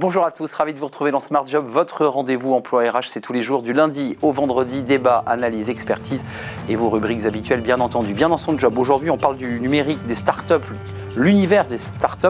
[0.00, 1.64] Bonjour à tous, ravi de vous retrouver dans Smart Job.
[1.66, 6.24] Votre rendez-vous emploi RH, c'est tous les jours du lundi au vendredi, débat, analyse, expertise
[6.68, 8.14] et vos rubriques habituelles, bien entendu.
[8.14, 8.78] Bien dans son job.
[8.78, 10.54] Aujourd'hui, on parle du numérique, des startups,
[11.18, 12.28] l'univers des startups,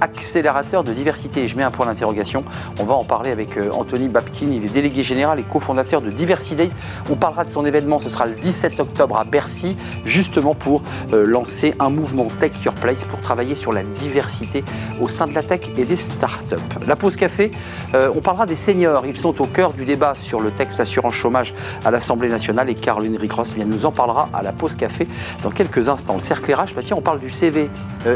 [0.00, 1.46] accélérateur de diversité.
[1.46, 2.44] je mets un point d'interrogation.
[2.80, 6.10] On va en parler avec euh, Anthony Babkin, il est délégué général et cofondateur de
[6.10, 6.72] Diversity Days.
[7.10, 10.82] On parlera de son événement, ce sera le 17 octobre à Bercy, justement pour
[11.12, 14.64] euh, lancer un mouvement Tech Your Place pour travailler sur la diversité
[15.00, 16.56] au sein de la tech et des startups.
[16.86, 17.50] La pause café,
[17.94, 19.06] euh, on parlera des seniors.
[19.06, 21.54] Ils sont au cœur du débat sur le texte assurance chômage
[21.84, 25.06] à l'Assemblée nationale et Caroline Ricross eh nous en parlera à la pause café
[25.42, 26.14] dans quelques instants.
[26.14, 27.70] Le cercle RH, bah tiens, on parle du CV.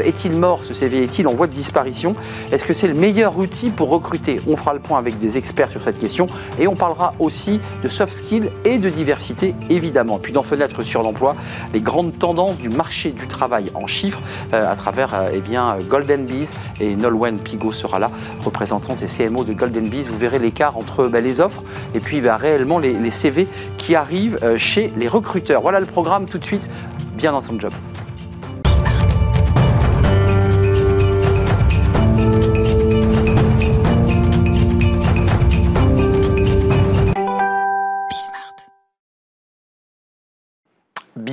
[0.07, 2.15] Est-il mort ce CV Est-il en voie de disparition?
[2.51, 4.41] Est-ce que c'est le meilleur outil pour recruter?
[4.47, 6.27] On fera le point avec des experts sur cette question
[6.59, 10.17] et on parlera aussi de soft skills et de diversité évidemment.
[10.17, 11.35] Puis dans Fenêtre sur l'emploi,
[11.73, 14.21] les grandes tendances du marché du travail en chiffres
[14.53, 18.09] euh, à travers euh, eh bien, Golden Bees et Nolwenn Pigot sera là,
[18.43, 20.07] représentante des CMO de Golden Bees.
[20.09, 21.63] Vous verrez l'écart entre bah, les offres
[21.93, 23.47] et puis bah, réellement les, les, CV
[23.77, 25.61] qui arrivent euh, chez les recruteurs.
[25.61, 26.69] Voilà le programme tout de suite,
[27.17, 27.73] bien dans son job.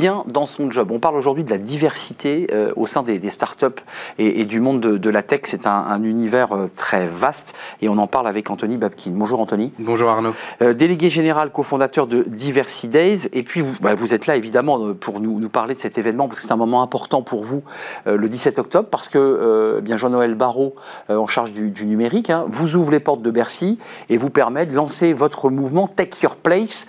[0.04, 0.90] Bien dans son job.
[0.90, 3.80] On parle aujourd'hui de la diversité euh, au sein des, startups
[4.18, 5.40] et, et, du monde de, la tech.
[5.44, 9.12] C'est un, univers euh, très vaste et on en parle avec Anthony Babkin.
[9.14, 9.72] Bonjour Anthony.
[9.78, 10.34] Bonjour Arnaud.
[10.60, 13.28] Euh, délégué général, cofondateur de Diversity Days.
[13.32, 16.28] Et puis vous, bah, vous êtes là évidemment pour nous, nous, parler de cet événement
[16.28, 17.62] parce que c'est un moment important pour vous
[18.04, 20.74] le 17 octobre parce que bien Jean-Noël Barrault,
[21.08, 23.78] en charge du, numérique, hein, vous ouvre les portes de Bercy
[24.10, 26.86] et vous permet de lancer votre mouvement Tech Your Place.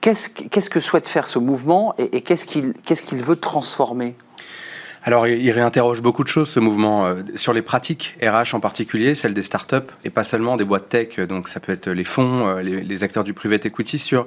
[0.00, 4.16] Qu'est-ce que souhaite faire ce mouvement et, qu'est-ce qu'il veut transformer?
[5.04, 9.14] Alors, il réinterroge beaucoup de choses, ce mouvement, euh, sur les pratiques RH en particulier,
[9.14, 12.48] celles des startups, et pas seulement des boîtes tech, donc ça peut être les fonds,
[12.48, 14.26] euh, les, les acteurs du private equity, sur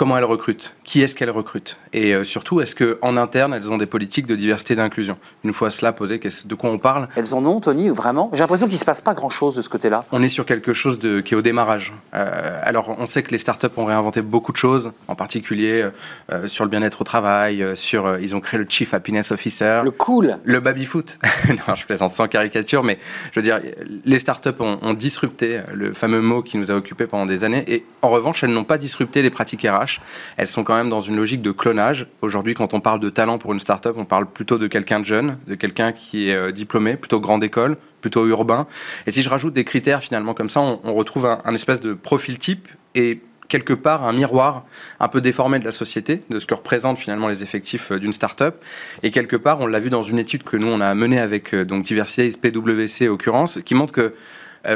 [0.00, 3.76] comment elles recrutent, qui est-ce qu'elles recrutent, et euh, surtout, est-ce qu'en interne, elles ont
[3.76, 5.18] des politiques de diversité et d'inclusion?
[5.44, 7.10] Une fois cela posé, de quoi on parle?
[7.16, 8.30] Elles en ont, Tony, vraiment?
[8.32, 10.06] J'ai l'impression qu'il ne se passe pas grand-chose de ce côté-là.
[10.10, 11.92] On est sur quelque chose de, qui est au démarrage.
[12.14, 15.86] Euh, alors, on sait que les startups ont réinventé beaucoup de choses, en particulier
[16.32, 19.82] euh, sur le bien-être au travail, sur, ils ont créé le Chief Happiness Officer.
[19.84, 21.18] Le cool Le baby-foot.
[21.50, 22.98] non, je plaisante sans caricature, mais
[23.32, 23.60] je veux dire,
[24.06, 27.64] les startups ont, ont disrupté le fameux mot qui nous a occupés pendant des années,
[27.68, 29.89] et en revanche, elles n'ont pas disrupté les pratiques RH
[30.36, 32.06] elles sont quand même dans une logique de clonage.
[32.20, 35.04] Aujourd'hui, quand on parle de talent pour une start-up, on parle plutôt de quelqu'un de
[35.04, 38.66] jeune, de quelqu'un qui est euh, diplômé, plutôt grande école, plutôt urbain.
[39.06, 42.38] Et si je rajoute des critères finalement comme ça, on, retrouve un, espèce de profil
[42.38, 44.64] type et quelque part un miroir
[45.00, 48.12] un peu déformé de la société, de ce que représentent finalement les effectifs euh, d'une
[48.12, 48.62] start-up.
[49.02, 51.54] Et quelque part, on l'a vu dans une étude que nous, on a menée avec
[51.54, 54.14] euh, donc Diversity PwC, occurrence, qui montre que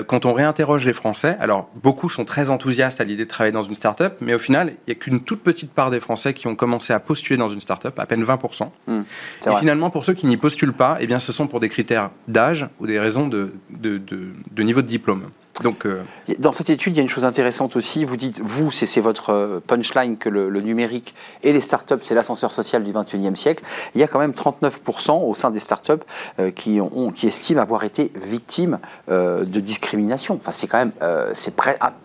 [0.06, 3.62] quand on réinterroge les Français, alors beaucoup sont très enthousiastes à l'idée de travailler dans
[3.62, 6.46] une start-up, mais au final, il n'y a qu'une toute petite part des Français qui
[6.46, 8.70] ont commencé à postuler dans une start-up, à peine 20%.
[8.86, 9.02] Hmm,
[9.46, 12.10] et finalement, pour ceux qui n'y postulent pas, eh bien, ce sont pour des critères
[12.28, 15.30] d'âge ou des raisons de, de niveau de diplôme.
[15.62, 16.03] Donc, euh,
[16.38, 18.04] Dans cette étude, il y a une chose intéressante aussi.
[18.04, 22.50] Vous dites, vous, c'est votre euh, punchline que le, numérique et les startups, c'est l'ascenseur
[22.53, 23.62] social du 21e siècle.
[23.94, 25.93] Il y a quand même 39% au sein des startups
[26.38, 28.78] euh, qui, ont, qui estiment avoir été victimes
[29.09, 30.34] de discrimination.
[30.34, 30.93] Enfin, c'est quand même,
[31.34, 31.54] c'est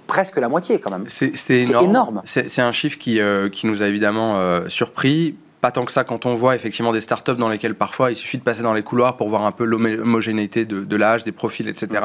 [0.08, 1.06] presque la moitié quand même.
[1.08, 1.34] C'est
[1.82, 2.22] énorme.
[2.26, 3.20] C'est un chiffre qui,
[3.52, 7.36] qui nous a évidemment surpris pas tant que ça quand on voit effectivement des startups
[7.36, 10.66] dans lesquelles parfois il suffit de passer dans les couloirs pour voir un peu l'homogénéité
[10.66, 12.02] de, l'âge, des profils, etc.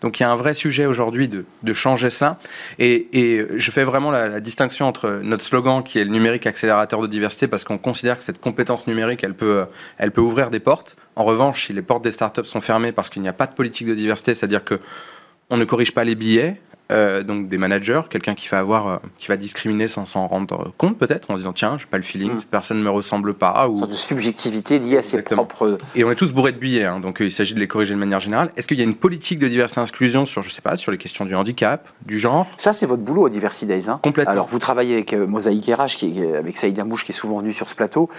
[0.00, 2.38] Donc il y a un vrai sujet aujourd'hui de, changer cela.
[2.78, 7.06] Et, je fais vraiment la, distinction entre notre slogan qui est le numérique accélérateur de
[7.06, 9.64] diversité parce qu'on considère que cette compétence numérique, elle peut,
[9.98, 10.96] elle peut ouvrir des portes.
[11.16, 13.54] En revanche, si les portes des startups sont fermées parce qu'il n'y a pas de
[13.54, 14.80] politique de diversité, c'est-à-dire que
[15.50, 16.60] on ne corrige pas les billets,
[16.92, 20.72] euh, donc des managers, quelqu'un qui va avoir, euh, qui va discriminer sans s'en rendre
[20.76, 22.38] compte peut-être, en disant tiens, j'ai pas le feeling, mm.
[22.38, 23.68] cette personne ne me ressemble pas.
[23.68, 23.72] Ou...
[23.72, 25.78] Une sorte de subjectivité liée à ses propres.
[25.94, 27.94] Et on est tous bourrés de billets, hein, donc euh, il s'agit de les corriger
[27.94, 28.50] de manière générale.
[28.56, 30.92] Est-ce qu'il y a une politique de diversité et inclusion sur, je sais pas, sur
[30.92, 32.46] les questions du handicap, du genre?
[32.58, 33.88] Ça, c'est votre boulot à Diversity Days.
[33.88, 33.98] Hein.
[34.02, 34.32] Complètement.
[34.32, 37.68] Alors, vous travaillez avec Mosaïque RH, qui avec Saïd Amouche, qui est souvent venu sur
[37.68, 38.10] ce plateau.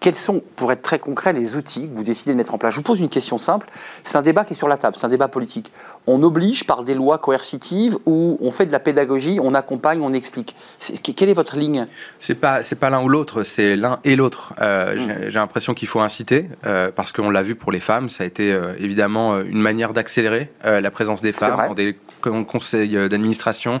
[0.00, 2.72] quels sont, pour être très concret, les outils que vous décidez de mettre en place?
[2.72, 3.68] Je vous pose une question simple.
[4.04, 5.72] C'est un débat qui est sur la table, c'est un débat politique.
[6.06, 10.12] On oblige par des lois coercitives ou on fait de la pédagogie, on accompagne, on
[10.12, 10.54] explique
[11.16, 11.86] Quelle est votre ligne?
[12.20, 14.54] C'est pas c'est pas l'un ou l'autre, c'est l'un et l'autre.
[14.60, 15.30] Euh, mm.
[15.30, 18.26] J'ai l'impression qu'il faut inciter euh, parce qu'on l'a vu pour les femmes, ça a
[18.26, 23.80] été euh, évidemment une manière d'accélérer la présence des femmes dans des conseils d'administration,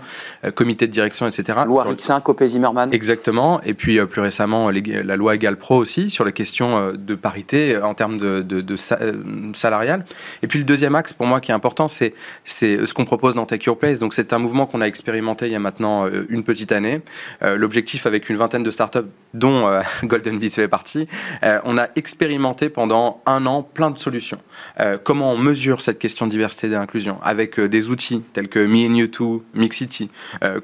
[0.54, 1.60] comités de direction, etc.
[1.66, 2.92] Loi Rixin, Copé Zimmermann.
[2.92, 3.60] Exactement.
[3.62, 7.94] Et puis plus récemment la loi Egal Pro aussi sur les questions de parité en
[7.94, 8.76] termes de, de, de
[9.54, 10.04] salarial.
[10.42, 12.14] Et puis le deuxième axe pour moi qui est important, c'est
[12.44, 13.98] ce qu'on propose dans Take Your Place.
[13.98, 17.00] Donc c'est un mouvement qu'on a expérimenté il y a maintenant euh, une petite année.
[17.42, 18.98] Euh, l'objectif avec une vingtaine de startups,
[19.34, 21.06] dont euh, Golden Beats fait partie,
[21.64, 24.38] on a expérimenté pendant un an plein de solutions.
[25.04, 28.88] comment on mesure cette question de diversité et d'inclusion avec des outils tels que Me
[28.88, 30.10] and You Too, Mixity.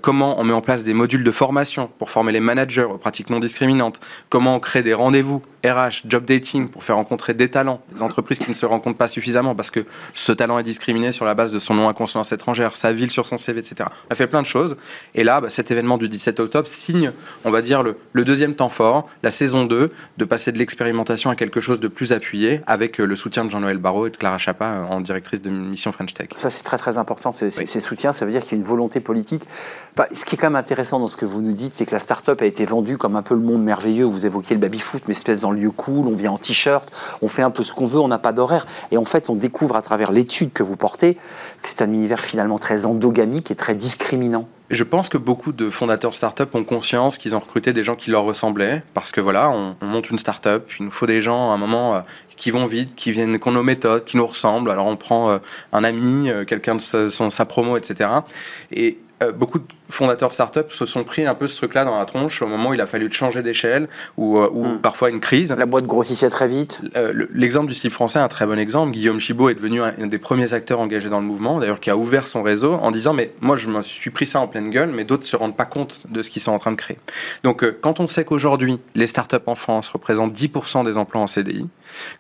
[0.01, 3.31] comment on met en place des modules de formation pour former les managers aux pratiques
[3.31, 4.01] non discriminantes?
[4.29, 8.39] Comment on crée des rendez-vous RH, job dating pour faire rencontrer des talents, des entreprises
[8.39, 9.85] qui ne se rencontrent pas suffisamment parce que
[10.15, 13.11] ce talent est discriminé sur la base de son nom à consonance étrangère, sa ville
[13.11, 13.89] sur son CV, etc.
[14.09, 14.77] On a fait plein de choses.
[15.15, 17.13] Et là, bah, cet événement du 17 octobre signe,
[17.45, 21.37] on va dire, le, deuxième temps fort, la saison 2, de passer de l'expérimentation à
[21.37, 24.39] quelque chose de plus appuyé avec euh, le soutien de Jean-Noël Barraud et de Clara
[24.39, 26.29] Chapa euh, en directrice de mission French Tech.
[26.37, 27.51] Ça, c'est très très important, ces,
[27.81, 28.13] soutiens.
[28.13, 29.47] Ça veut dire qu'il y a une volonté politique.
[30.13, 32.01] ce qui est quand même intéressant dans ce que vous nous dites, c'est que la
[32.01, 34.05] start-up a été vendue comme un peu le monde merveilleux.
[34.05, 36.91] Vous évoquiez le baby-foot, mais espèce dans le lieu cool, on vient en t-shirt,
[37.23, 38.67] on fait un peu ce qu'on veut, on n'a pas d'horaire.
[38.91, 42.21] Et en fait, on découvre à travers l'étude que vous portez que c'est un univers
[42.21, 44.49] finalement très endogamique et très discriminant.
[44.69, 47.95] Je pense que beaucoup de fondateurs de start-up ont conscience qu'ils ont recruté des gens
[47.95, 51.53] qui leur ressemblaient, parce que voilà, on, monte une start-up, il nous faut des gens
[51.53, 52.01] à un moment euh,
[52.37, 54.71] qui vont vite, qui viennent, qui ont nos méthodes, qui nous ressemblent.
[54.71, 55.39] Alors on prend euh,
[55.73, 58.11] un ami, euh, quelqu'un de sa, son, sa promo, etc.
[58.73, 58.99] Et
[59.37, 62.43] beaucoup de fondateurs de start-up se sont pris un peu ce truc-là dans la tronche
[62.43, 64.79] au moment où il a fallu changer d'échelle ou, euh, hmm.
[64.79, 65.55] parfois une crise.
[65.57, 66.81] La boîte grossissait très vite.
[66.97, 68.93] Euh, l'exemple du style français est un très bon exemple.
[68.93, 71.97] Guillaume Chibaud est devenu un, des premiers acteurs engagés dans le mouvement, d'ailleurs qui a
[71.97, 74.91] ouvert son réseau en disant mais moi je me suis pris ça en pleine gueule,
[74.91, 76.99] mais d'autres se rendent pas compte de ce qu'ils sont en train de créer.
[77.43, 81.27] Donc euh, quand on sait qu'aujourd'hui les start-up en France représentent 10% des emplois en
[81.27, 81.69] CDI,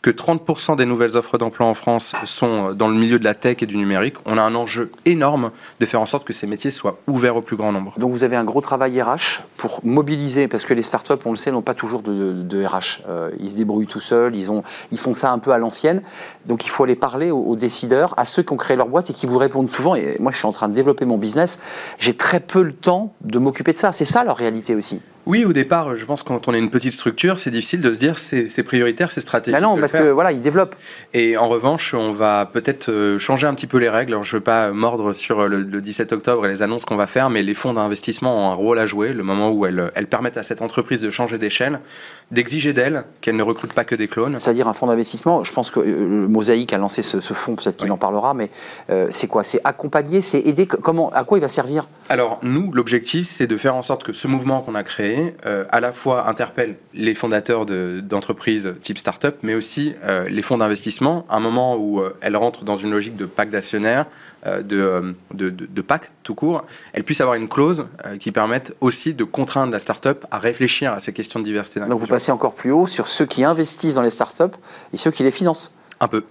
[0.02, 3.58] que 30% des nouvelles offres d'emploi en France sont dans le milieu de la tech
[3.60, 6.70] et du numérique, on a un enjeu énorme de faire en sorte que ces métiers
[6.70, 7.55] soient ouverts au plus
[7.98, 11.36] Donc vous avez un gros travail RH pour mobiliser, parce que les startups, on le
[11.36, 13.02] sait, n'ont pas toujours de, RH.
[13.08, 14.62] Euh, ils se débrouillent tout seuls, ils, ont,
[14.92, 16.02] ils font ça un peu à l'ancienne.
[16.46, 19.14] Donc il faut aller parler aux, décideurs, à ceux qui ont créé leur boîte et
[19.14, 19.94] qui vous répondent souvent.
[19.94, 21.58] Et moi, je suis en train de développer mon business.
[21.98, 23.92] J'ai très peu le temps de m'occuper de ça.
[23.92, 25.00] C'est ça leur réalité aussi.
[25.26, 27.92] Oui, au départ, je pense que quand on est une petite structure, c'est difficile de
[27.92, 29.60] se dire c'est prioritaire, c'est stratégique.
[29.60, 30.76] non, parce que voilà, ils développent.
[31.14, 34.12] Et en revanche, on va peut-être euh, changer un petit peu les règles.
[34.12, 37.08] Alors, je ne veux pas mordre sur le, 17 octobre et les annonces qu'on va
[37.08, 40.06] faire, mais les fonds d'investissement ont un rôle à jouer, le moment où elles, elles
[40.06, 41.80] permettent à cette entreprise de changer d'échelle,
[42.30, 44.38] d'exiger d'elle qu'elle ne recrute pas que des clones.
[44.38, 47.90] C'est-à-dire un fonds d'investissement, je pense que euh, Mosaïque a lancé ce, fonds, peut-être qu'il
[47.90, 48.48] en parlera, mais
[48.90, 49.42] euh, c'est quoi?
[49.42, 51.88] C'est accompagner, c'est aider comment, À quoi il va servir?
[52.08, 55.15] Alors, nous, l'objectif, c'est de faire en sorte que ce mouvement qu'on a créé,
[55.70, 61.26] à la fois interpelle les fondateurs d'entreprises type start-up, mais aussi euh, les fonds d'investissement,
[61.28, 64.06] à un moment où euh, elles rentrent dans une logique de pacte d'actionnaires,
[64.46, 67.86] euh, de, de, de, pacte tout court, elles puissent avoir une clause
[68.20, 71.80] qui permette aussi de contraindre la start-up à réfléchir à ces questions de diversité.
[71.80, 74.56] Donc vous passez encore plus haut sur ceux qui investissent dans les start-up
[74.92, 75.72] et ceux qui les financent.
[76.00, 76.24] Un peu.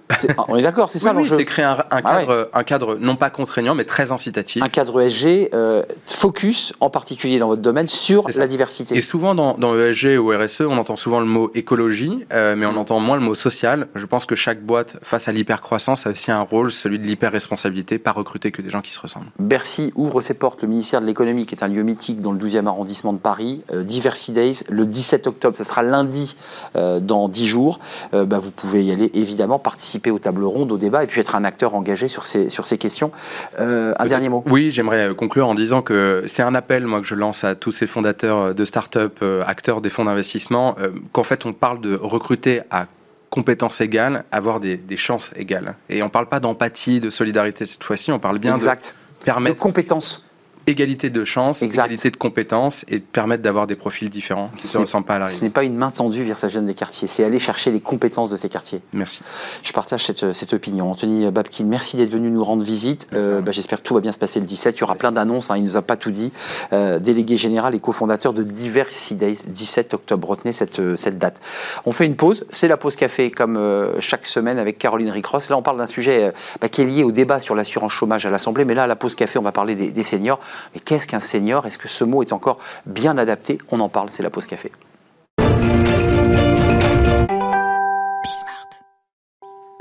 [0.47, 3.29] on est d'accord, c'est ça oui, c'est créer un, ah cadre, un cadre non pas
[3.29, 4.62] contraignant, mais très incitatif.
[4.62, 8.95] Un cadre ESG euh, focus, en particulier dans votre domaine, sur la diversité.
[8.95, 12.65] Et souvent dans, dans ESG ou RSE, on entend souvent le mot écologie, euh, mais
[12.65, 13.88] on entend moins le mot social.
[13.95, 17.97] Je pense que chaque boîte, face à l'hypercroissance, a aussi un rôle, celui de l'hyper-responsabilité,
[17.97, 19.31] pas recruter que des gens qui se ressemblent.
[19.39, 22.39] Bercy ouvre ses portes, le ministère de l'économie, qui est un lieu mythique dans le
[22.39, 23.62] 12e arrondissement de Paris.
[23.71, 26.35] Euh, Diversity Days, le 17 octobre, ce sera lundi
[26.75, 27.79] dans 10 jours.
[28.12, 31.35] Bah, vous pouvez y aller, évidemment, participer au tableau ronde, au débat, et puis être
[31.35, 33.12] un acteur engagé sur ces, sur ces questions.
[33.59, 37.07] Euh, un dernier mot Oui, j'aimerais conclure en disant que c'est un appel, moi, que
[37.07, 41.24] je lance à tous ces fondateurs de start-up, euh, acteurs des fonds d'investissement, euh, qu'en
[41.24, 42.88] fait, on parle de recruter à
[43.29, 45.75] compétences égales, avoir des, des chances égales.
[45.89, 48.95] Et on ne parle pas d'empathie, de solidarité cette fois-ci, on parle bien exact.
[49.19, 49.55] de permettre...
[49.55, 50.25] De compétences
[50.67, 54.77] égalité de chance, égalité de compétences et permettre d'avoir des profils différents qui ne se
[54.77, 55.39] ressemblent pas à l'arrivée.
[55.39, 57.79] Ce n'est pas une main tendue vers sa jeune des quartiers, c'est aller chercher les
[57.79, 58.81] compétences de ces quartiers.
[58.93, 59.22] Merci.
[59.63, 60.91] Je partage cette, cette opinion.
[60.91, 63.07] Anthony Babkin, merci d'être venu nous rendre visite.
[63.13, 64.77] Euh, bah, J'espère que tout va bien se passer le 17.
[64.77, 66.31] Il y aura plein d'annonces, hein, il ne nous a pas tout dit.
[66.74, 70.29] Euh, délégué général et cofondateur de Diversity Days, 17 octobre.
[70.29, 71.39] Retenez cette, euh, cette date.
[71.86, 75.50] On fait une pause, c'est la pause café comme euh, chaque semaine avec Caroline Ricross.
[75.50, 78.29] Là, on parle d'un sujet bah, qui est lié au débat sur l'assurance chômage à
[78.29, 80.39] l'Assemblée, mais là, à la pause café, on va parler des, des seniors.
[80.74, 81.19] Mais qu'est-ce qu'un
[81.65, 83.59] est-ce que ce mot est encore bien adapté?
[83.71, 84.71] On en parle, c'est la pause café.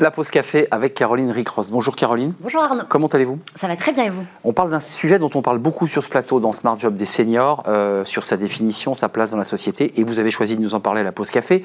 [0.01, 1.71] La pause café avec Caroline Ricross.
[1.71, 2.35] Bonjour Caroline.
[2.41, 2.83] Bonjour Arnaud.
[2.89, 3.39] Comment allez-vous?
[3.55, 4.25] Ça va très bien et vous?
[4.43, 7.05] On parle d'un sujet dont on parle beaucoup sur ce plateau dans Smart Job des
[7.05, 10.63] seniors, euh, sur sa définition, sa place dans la société, et vous avez choisi de
[10.63, 11.65] nous en parler à la pause café.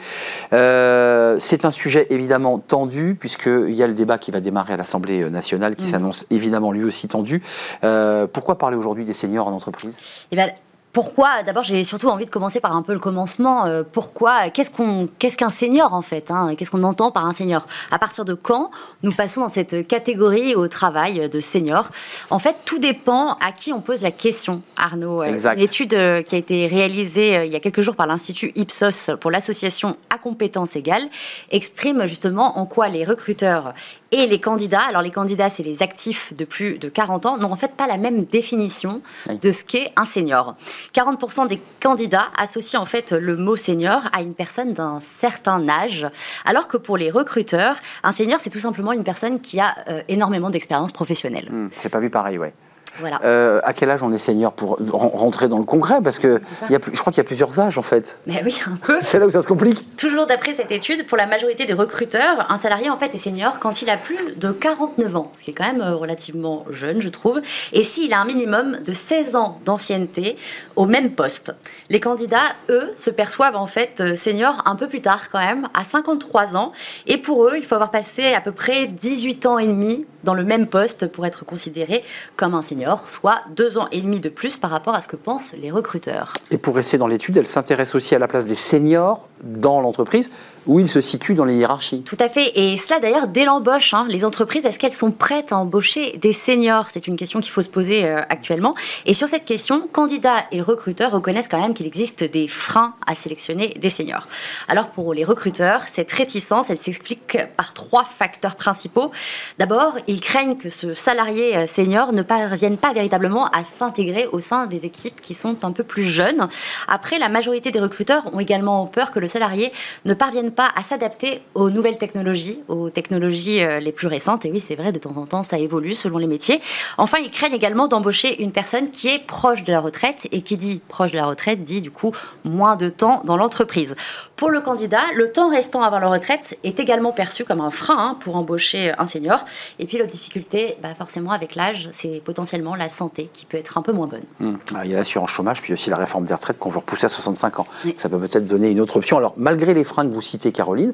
[0.53, 4.77] Euh, c'est un sujet évidemment tendu, puisqu'il y a le débat qui va démarrer à
[4.77, 5.87] l'Assemblée nationale, qui Mm.
[5.87, 7.41] s'annonce évidemment lui aussi tendu.
[7.83, 9.97] Euh, pourquoi parler aujourd'hui des seniors en entreprise?
[10.31, 10.51] Eh ben,
[10.91, 13.65] pourquoi D'abord, j'ai surtout envie de commencer par un peu le commencement.
[13.65, 17.33] Euh, pourquoi Qu'est-ce qu'on, qu'est-ce qu'un senior en fait hein Qu'est-ce qu'on entend par un
[17.33, 17.67] senior?
[17.91, 18.71] À partir de quand
[19.03, 21.89] nous passons dans cette catégorie au travail de senior?
[22.31, 24.61] En fait, tout dépend à qui on pose la question.
[24.77, 25.57] Arnaud, Euh, Exact.
[25.57, 29.11] une étude euh, qui a été réalisée il y a quelques jours par l'institut Ipsos
[29.21, 31.07] pour l'association à compétences égales
[31.51, 33.73] exprime justement en quoi les recruteurs
[34.11, 37.51] et les candidats, alors les candidats c'est les actifs de plus de 40 ans, n'ont
[37.51, 39.37] en fait pas la même définition Oui.
[39.39, 40.55] de ce qu'est un senior.
[40.95, 46.07] 40% des candidats associent en fait le mot senior à une personne d'un certain âge,
[46.45, 50.01] alors que pour les recruteurs, un senior c'est tout simplement une personne qui a euh,
[50.07, 51.47] énormément d'expérience professionnelle.
[51.51, 52.53] Hmm, C'est pas vu pareil, ouais.
[52.99, 53.19] Voilà.
[53.23, 56.41] Euh, à quel âge on est senior pour ren- rentrer dans le concret Parce que
[56.69, 58.17] y a je crois qu'il y a plusieurs âges en fait.
[58.25, 58.97] Mais oui, un peu.
[59.01, 59.85] C'est là où ça se complique.
[59.97, 63.59] Toujours d'après cette étude, pour la majorité des recruteurs, un salarié en fait est senior
[63.59, 67.01] quand il a plus de 49 ans, ce qui est quand même euh, relativement jeune,
[67.01, 67.41] je trouve,
[67.73, 70.37] et s'il a un minimum de 16 ans d'ancienneté
[70.75, 71.53] au même poste.
[71.89, 75.67] Les candidats, eux, se perçoivent en fait euh, seniors un peu plus tard quand même,
[75.73, 76.71] à 53 ans,
[77.07, 80.33] et pour eux, il faut avoir passé à peu près 18 ans et demi dans
[80.33, 82.03] le même poste pour être considéré
[82.35, 85.15] comme un senior, soit deux ans et demi de plus par rapport à ce que
[85.15, 86.33] pensent les recruteurs.
[86.51, 90.29] Et pour rester dans l'étude, elle s'intéresse aussi à la place des seniors dans l'entreprise,
[90.67, 92.03] où ils se situent dans les hiérarchies.
[92.03, 92.51] Tout à fait.
[92.55, 93.93] Et cela d'ailleurs dès l'embauche.
[93.93, 94.05] hein.
[94.09, 96.87] Les entreprises, est-ce qu'elles sont prêtes à embaucher des seniors?
[96.89, 98.75] C'est une question qu'il faut se poser euh, actuellement.
[99.05, 103.15] Et sur cette question, candidats et recruteurs reconnaissent quand même qu'il existe des freins à
[103.15, 104.27] sélectionner des seniors.
[104.67, 109.11] Alors pour les recruteurs, cette réticence, elle s'explique par trois facteurs principaux.
[109.57, 114.39] D'abord, ils craignent que ce salarié euh, senior ne parvienne pas véritablement à s'intégrer au
[114.39, 116.47] sein des équipes qui sont un peu plus jeunes.
[116.87, 119.71] Après, la majorité des recruteurs ont également peur que le salarié
[120.03, 124.45] ne parvienne pas à s'adapter aux nouvelles technologies, aux technologies euh, les plus récentes.
[124.45, 126.59] Et oui, c'est vrai, de temps en temps, ça évolue selon les métiers.
[126.97, 130.57] Enfin, ils craignent également d'embaucher une personne qui est proche de la retraite et qui
[130.57, 132.11] dit proche de la retraite dit du coup
[132.43, 133.95] moins de temps dans l'entreprise.
[134.35, 137.97] Pour le candidat, le temps restant avant la retraite est également perçu comme un frein
[137.97, 139.43] hein, pour embaucher un senior.
[139.79, 143.77] Et puis l'autre difficulté, bah, forcément avec l'âge, c'est potentiellement la santé qui peut être
[143.77, 144.23] un peu moins bonne.
[144.39, 144.55] Hmm.
[144.75, 147.05] Ah, Il y a l'assurance chômage, puis aussi la réforme des retraites qu'on veut repousser
[147.05, 147.67] à 65 ans.
[147.85, 147.93] Oui.
[147.97, 149.18] Ça peut peut-être donner une autre option.
[149.19, 150.93] Alors, malgré les freins que vous citez, Caroline,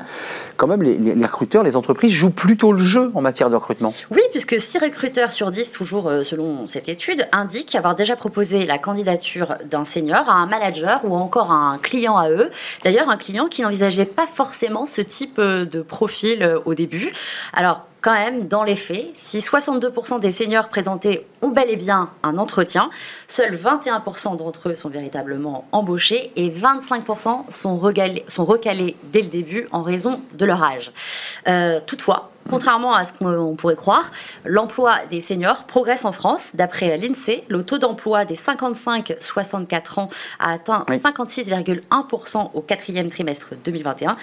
[0.58, 3.94] quand même, les, recruteurs, les entreprises jouent plutôt le jeu en matière de recrutement.
[4.12, 8.66] Oui, puisque 6 recruteurs sur 10, toujours euh, selon cette étude, indiquent avoir déjà proposé
[8.66, 12.50] la candidature d'un senior à un manager ou encore à un client à eux.
[12.84, 17.12] D'ailleurs, un client qui n'envisageait pas forcément ce type euh, de profil euh, au début.
[17.54, 22.12] Alors, quand même, dans les faits, si 62% des seniors présentés ont bel et bien
[22.22, 22.92] un entretien,
[23.28, 29.82] seuls 21% d'entre eux sont véritablement embauchés et 25% sont, recalés dès le début en
[29.82, 30.92] raison de leur âge.
[31.48, 34.12] Euh, toutefois, Contrairement à ce qu'on pourrait croire,
[34.44, 36.52] l'emploi des seniors progresse en France.
[36.54, 40.10] D'après l'INSEE, le taux d'emploi des 55-64 ans
[40.40, 40.98] a atteint Oui.
[40.98, 44.16] 56,1% au quatrième trimestre 2021,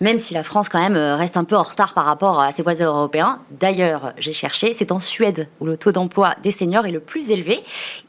[0.00, 2.52] même si la France quand même euh, reste un peu en retard par rapport à
[2.52, 3.38] ses voisins européens.
[3.50, 7.30] D'ailleurs, j'ai cherché, c'est en Suède où le taux d'emploi des seniors est le plus
[7.30, 7.60] élevé.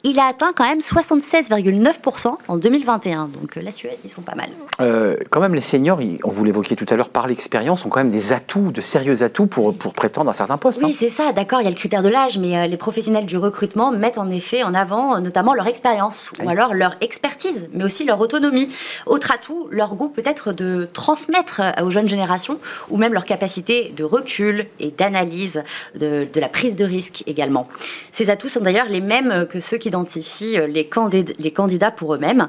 [0.03, 3.27] Il a atteint quand même 76,9% en 2021.
[3.27, 4.49] Donc euh, la Suède, ils sont pas mal.
[4.81, 7.99] Euh, quand même, les seniors, on vous l'évoquiez tout à l'heure, par l'expérience, ont quand
[7.99, 10.81] même des atouts, de sérieux atouts pour, pour prétendre à certains postes.
[10.83, 10.95] Oui, hein.
[10.97, 13.37] c'est ça, d'accord, il y a le critère de l'âge, mais euh, les professionnels du
[13.37, 16.45] recrutement mettent en effet en avant euh, notamment leur expérience Oui.
[16.45, 18.67] ou alors leur expertise, mais aussi leur autonomie.
[19.05, 23.93] Autre atout, leur goût peut-être de transmettre euh, aux jeunes générations ou même leur capacité
[23.95, 25.63] de recul et d'analyse
[25.95, 27.67] de, de la prise de risque également.
[28.11, 32.47] Ces atouts sont d'ailleurs les mêmes que ceux qu'identifient les, candid- les candidats pour eux-mêmes.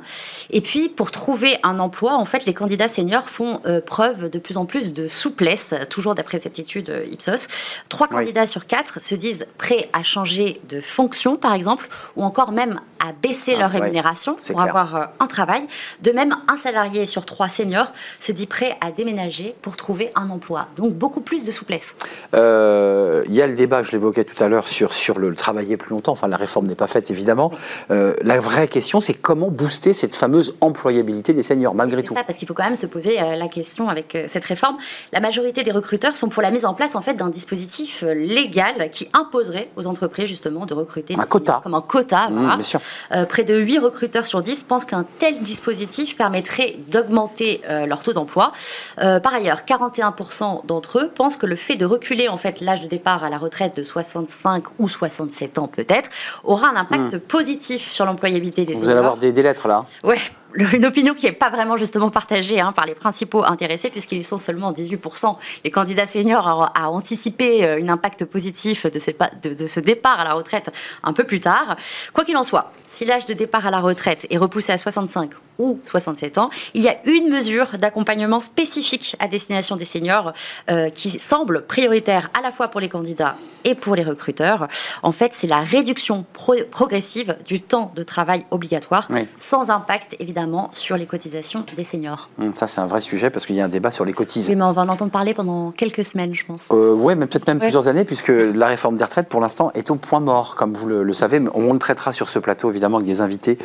[0.51, 4.39] Et puis, pour trouver un emploi, en fait, les candidats seniors font euh, preuve de
[4.39, 7.49] plus en plus de souplesse, toujours d'après cette étude Ipsos.
[7.89, 8.17] Trois Oui.
[8.17, 12.81] candidats sur quatre se disent prêts à changer de fonction, par exemple, ou encore même
[12.99, 14.61] à baisser Ah, leur ouais, rémunération pour clair.
[14.61, 15.63] avoir euh, un travail.
[16.03, 20.29] De même, un salarié sur trois seniors se dit prêt à déménager pour trouver un
[20.31, 20.69] emploi.
[20.77, 21.97] Donc, beaucoup plus de souplesse.
[22.35, 25.77] Euh, Il y a le débat, je l'évoquais tout à l'heure, sur, sur le travailler
[25.77, 26.13] plus longtemps.
[26.13, 27.51] Enfin, la réforme n'est pas faite, évidemment.
[27.91, 32.15] Euh, la vraie question, c'est comment booster cette fameuse employabilité des seniors, malgré tout.
[32.15, 34.77] ça, parce qu'il faut quand même se poser euh, la question avec euh, cette réforme.
[35.13, 38.15] La majorité des recruteurs sont pour la mise en place en fait d'un dispositif euh,
[38.15, 41.61] légal qui imposerait aux entreprises justement de recruter un quota.
[41.63, 42.29] comme un quota.
[42.31, 42.81] Mmh, bien sûr.
[43.13, 48.03] Euh, près de 8 recruteurs sur 10 pensent qu'un tel dispositif permettrait d'augmenter euh, leur
[48.03, 48.53] taux d'emploi.
[48.97, 52.87] par ailleurs, 41% d'entre eux pensent que le fait de reculer en fait l'âge de
[52.87, 56.11] départ à la retraite de 65 ou 67 ans peut-être
[56.45, 57.21] aura un impact mmh.
[57.21, 59.85] positif sur l'employabilité des Vous allez avoir des, des lettres là.
[60.05, 60.19] Ouais,
[60.55, 64.39] une opinion qui n'est pas vraiment justement partagée hein, par les principaux intéressés, puisqu'ils sont
[64.39, 65.37] seulement 18%.
[65.65, 70.35] Les candidats seniors à, anticiper euh, un impact positif de, de, ce départ à la
[70.35, 70.71] retraite
[71.03, 71.77] un peu plus tard.
[72.13, 75.31] Quoi qu'il en soit, si l'âge de départ à la retraite est repoussé à 65
[75.61, 80.33] ou 67 ans, il y a une mesure d'accompagnement spécifique à destination des seniors
[80.71, 84.69] euh, qui semble prioritaire à la fois pour les candidats et pour les recruteurs.
[85.03, 86.25] En fait, c'est la réduction
[86.71, 92.31] progressive du temps de travail obligatoire, sans impact évidemment sur les cotisations des seniors.
[92.41, 94.53] Hum, ça, c'est un vrai sujet parce qu'il y a un débat sur les cotisations.
[94.53, 96.69] Oui, mais on va en entendre parler pendant quelques semaines, je pense.
[96.73, 99.91] Euh, oui, mais peut-être même plusieurs années, puisque la réforme des retraites, pour l'instant, est
[99.91, 101.43] au point mort, comme vous le, savez.
[101.55, 103.59] On le traitera sur ce plateau, évidemment, avec des invités,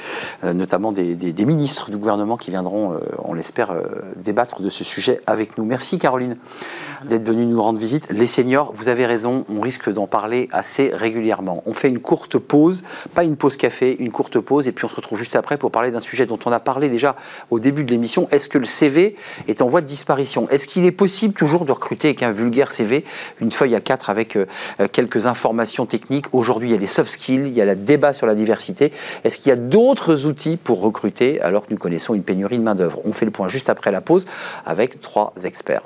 [0.43, 3.83] euh, notamment des, ministres du gouvernement qui viendront, euh, on l'espère, euh,
[4.15, 5.65] débattre de ce sujet avec nous.
[5.65, 6.37] Merci, Caroline,
[7.03, 8.07] d'être venue nous rendre visite.
[8.09, 11.63] Les seniors, vous avez raison, on risque d'en parler assez régulièrement.
[11.65, 14.87] On fait une courte pause, pas une pause café, une courte pause, et puis on
[14.87, 17.15] se retrouve juste après pour parler d'un sujet dont on a parlé déjà
[17.49, 18.27] au début de l'émission.
[18.31, 19.15] Est-ce que le CV
[19.47, 20.49] est en voie de disparition?
[20.49, 23.05] Est-ce qu'il est possible toujours de recruter avec un vulgaire CV,
[23.41, 24.45] une feuille à quatre avec euh,
[24.91, 26.27] quelques informations techniques?
[26.33, 28.91] Aujourd'hui, il y a les soft skills, il y a le débat sur la diversité.
[29.23, 31.41] Est-ce qu'il y a d'autres outils pour recruter?
[31.69, 34.25] Nous connaissons une pénurie de main-d'œuvre On fait le point juste après la pause
[34.65, 35.83] avec trois experts.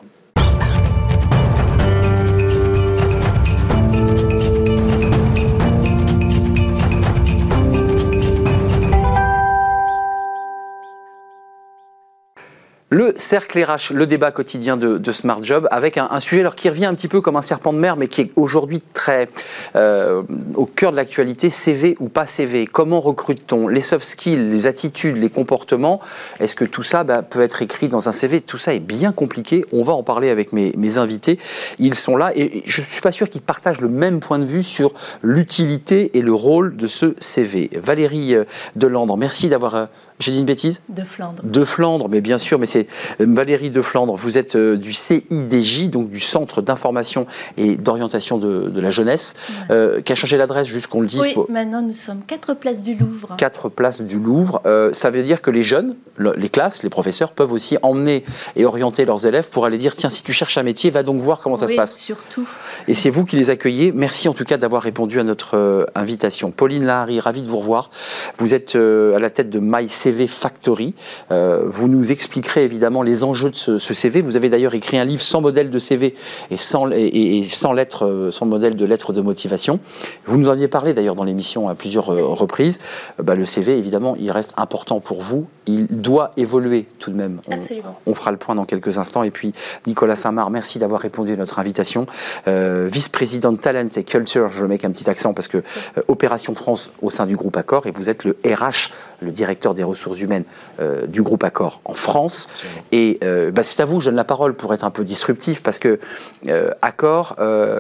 [12.92, 16.96] Le cercle RH, le débat quotidien de, Smart Job, avec un, sujet qui revient un
[16.96, 19.30] petit peu comme un serpent de mer, mais qui est aujourd'hui très
[19.76, 20.24] euh,
[20.56, 22.66] au cœur de l'actualité, CV ou pas CV.
[22.66, 23.68] Comment recrute-t-on?
[23.68, 26.00] Les soft skills, les attitudes, les comportements,
[26.40, 29.12] est-ce que tout ça bah, peut être écrit dans un CV Tout ça est bien
[29.12, 29.66] compliqué.
[29.72, 31.38] On va en parler avec mes, invités.
[31.78, 34.46] Ils sont là et je ne suis pas sûr qu'ils partagent le même point de
[34.46, 37.70] vue sur l'utilité et le rôle de ce CV.
[37.76, 39.86] Valérie euh, Delandre, merci d'avoir euh,
[40.20, 41.44] j'ai dit une bêtise De Flandre.
[41.44, 42.88] De Flandre, mais bien sûr, mais c'est
[43.22, 44.16] euh, Valérie de Flandre.
[44.16, 49.34] Vous êtes euh, du CIDJ, donc du Centre d'information et d'orientation de, la jeunesse,
[49.72, 51.22] euh, qui a changé l'adresse, juste qu'on le dise.
[51.22, 53.36] Oui, maintenant nous sommes 4 places du Louvre.
[53.38, 54.62] 4 places du Louvre.
[54.92, 58.24] ça veut dire que les jeunes, les classes, les professeurs peuvent aussi emmener
[58.56, 61.20] et orienter leurs élèves pour aller dire tiens, si tu cherches un métier, va donc
[61.20, 61.96] voir comment ça se passe.
[61.98, 62.48] surtout.
[62.88, 63.92] Et c'est vous qui les accueillez.
[63.92, 66.52] Merci en tout cas d'avoir répondu à notre invitation.
[66.52, 67.90] Pauline Lahari, ravie de vous revoir.
[68.38, 70.94] Vous êtes à la tête de MyC CV Factory.
[71.32, 74.22] Euh, vous nous expliquerez évidemment les enjeux de ce, CV.
[74.22, 76.16] Vous avez d'ailleurs écrit un livre sans modèle de CV
[76.52, 79.80] et sans, et, sans, lettre, euh, sans modèle de lettre de motivation.
[80.26, 82.80] Vous nous en aviez parlé d'ailleurs dans l'émission à plusieurs euh, reprises.
[83.22, 85.48] Bah, le CV, évidemment, il reste important pour vous.
[85.68, 87.40] Il doit évoluer tout de même.
[87.48, 88.00] On, Absolument.
[88.06, 89.24] On fera le point dans quelques instants.
[89.24, 89.54] Et puis,
[89.88, 92.06] Nicolas Saint-Marc, merci d'avoir répondu à notre invitation.
[92.46, 95.64] Vice-président de Talent et Culture, je mets un petit accent parce que
[96.08, 98.92] Opération France au sein du groupe Accor et vous êtes le RH,
[99.22, 100.44] le directeur des ressources humaines
[100.80, 102.48] euh, du groupe Accor en France.
[102.92, 105.62] Et euh, bah, c'est à vous, je donne la parole pour être un peu disruptif,
[105.62, 106.00] parce que
[106.48, 107.36] euh, Accor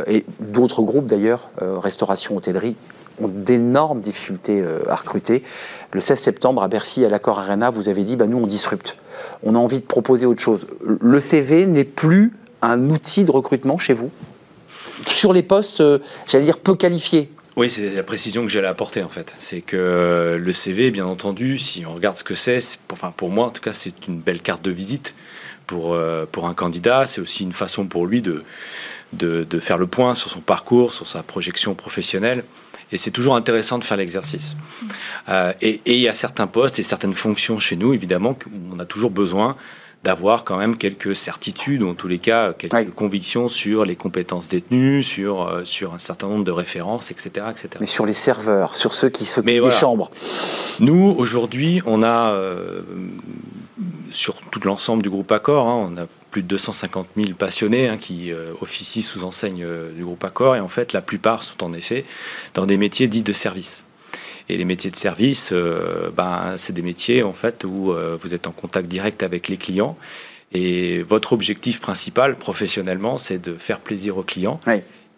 [0.07, 2.75] et d'autres groupes d'ailleurs, restauration, hôtellerie,
[3.21, 5.43] ont d'énormes difficultés à recruter.
[5.91, 8.97] Le 16 septembre à Bercy, à l'Accor Arena, vous avez dit, bah, nous on disrupte.
[9.43, 10.67] On a envie de proposer autre chose.
[10.83, 14.11] Le CV n'est plus un outil de recrutement chez vous?
[15.07, 15.83] Sur les postes,
[16.27, 17.29] j'allais dire, peu qualifiés.
[17.59, 19.33] Oui, c'est la précision que j'allais apporter en fait.
[19.37, 23.47] C'est que le CV, bien entendu, si on regarde ce que c'est, pour, pour moi
[23.47, 25.13] en tout cas, c'est une belle carte de visite
[25.67, 27.05] pour, euh, un candidat.
[27.05, 28.43] C'est aussi une façon pour lui de,
[29.59, 32.45] faire le point sur son parcours, sur sa projection professionnelle.
[32.91, 34.55] Et c'est toujours intéressant de faire l'exercice.
[35.29, 38.79] Euh, et il y a certains postes et certaines fonctions chez nous, évidemment, où on
[38.79, 39.55] a toujours besoin
[40.03, 44.47] d'avoir quand même quelques certitudes, ou en tous les cas quelques convictions sur les compétences
[44.47, 47.47] détenues, sur, euh, sur un certain nombre de références, etc.
[47.51, 47.69] etc.
[47.81, 50.09] Mais sur les serveurs, sur ceux qui s'occupent des chambres
[50.79, 52.81] Nous, aujourd'hui, on a, euh,
[54.11, 57.97] sur tout l'ensemble du groupe Accor, hein, on a plus de 250 000 passionnés hein,
[57.97, 59.65] qui euh, officient sous enseigne
[59.95, 62.05] du groupe Accor, et en fait, la plupart sont en effet
[62.53, 63.83] dans des métiers dits de service.
[64.49, 68.33] Et les métiers de service, euh, ben, c'est des métiers en fait où euh, vous
[68.33, 69.95] êtes en contact direct avec les clients.
[70.51, 74.59] Et votre objectif principal professionnellement, c'est de faire plaisir aux clients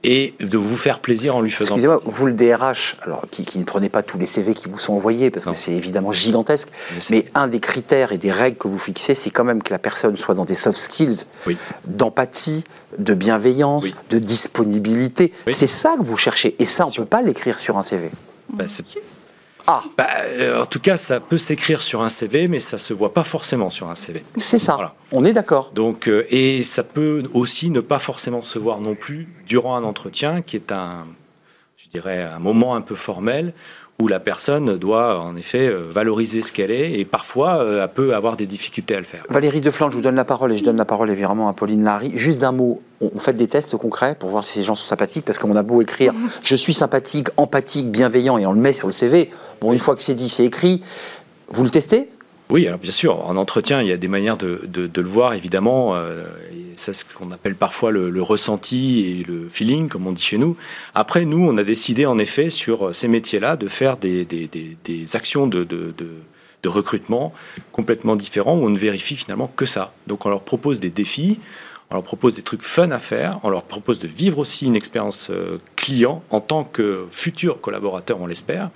[0.03, 2.13] et de vous faire plaisir en lui faisant Excusez-moi, plaisir.
[2.17, 4.93] vous le DRH, alors qui, qui ne prenez pas tous les CV qui vous sont
[4.93, 5.51] envoyés parce Non.
[5.51, 6.69] que c'est évidemment gigantesque,
[7.11, 9.79] Mais un des critères et des règles que vous fixez, c'est quand même que la
[9.79, 11.55] personne soit dans des soft skills, Oui.
[11.85, 12.63] d'empathie,
[12.97, 13.95] de bienveillance, Oui.
[14.09, 15.33] de disponibilité.
[15.47, 15.53] Oui.
[15.53, 18.09] C'est ça que vous cherchez, et ça, on ne peut pas l'écrire sur un CV.
[18.51, 18.83] Bah, c'est-
[19.67, 22.93] Ah, bah, euh, en tout cas, ça peut s'écrire sur un CV, mais ça se
[22.93, 24.23] voit pas forcément sur un CV.
[24.37, 24.75] c'est ça.
[24.75, 24.95] Voilà.
[25.11, 25.71] On est d'accord.
[25.73, 29.83] Donc, euh, et ça peut aussi ne pas forcément se voir non plus durant un
[29.83, 31.05] entretien, qui est un,
[31.77, 33.53] je dirais, un moment un peu formel
[34.01, 37.89] où la personne doit en effet euh, valoriser ce qu'elle est et parfois euh, elle
[37.89, 39.23] peut avoir des difficultés à le faire.
[39.29, 41.83] Valérie Defland, je vous donne la parole et je donne la parole évidemment à Pauline
[41.83, 42.11] Larry.
[42.15, 45.23] Juste d'un mot, on, fait des tests concrets pour voir si ces gens sont sympathiques
[45.23, 48.87] parce qu'on a beau écrire je suis sympathique, empathique, bienveillant et on le met sur
[48.87, 49.29] le CV.
[49.61, 50.81] Bon, une fois que c'est dit, c'est écrit.
[51.49, 52.09] Vous le testez?
[52.49, 55.07] Oui, alors bien sûr, en entretien, il y a des manières de, de- de le
[55.07, 55.95] voir, évidemment.
[55.95, 56.23] euh,
[56.75, 60.55] c'est ce qu'on appelle parfois le, ressenti et le feeling, comme on dit chez nous.
[60.95, 65.15] Après, nous, on a décidé, en effet, sur ces métiers-là, de faire des, des- des-
[65.15, 66.09] actions de, de- de-
[66.63, 67.33] de recrutement
[67.71, 69.93] complètement différents, où on ne vérifie finalement que ça.
[70.07, 71.39] Donc, on leur propose des défis,
[71.89, 74.75] on leur propose des trucs fun à faire, on leur propose de vivre aussi une
[74.75, 78.69] expérience euh, client en tant que futur collaborateur, on l'espère.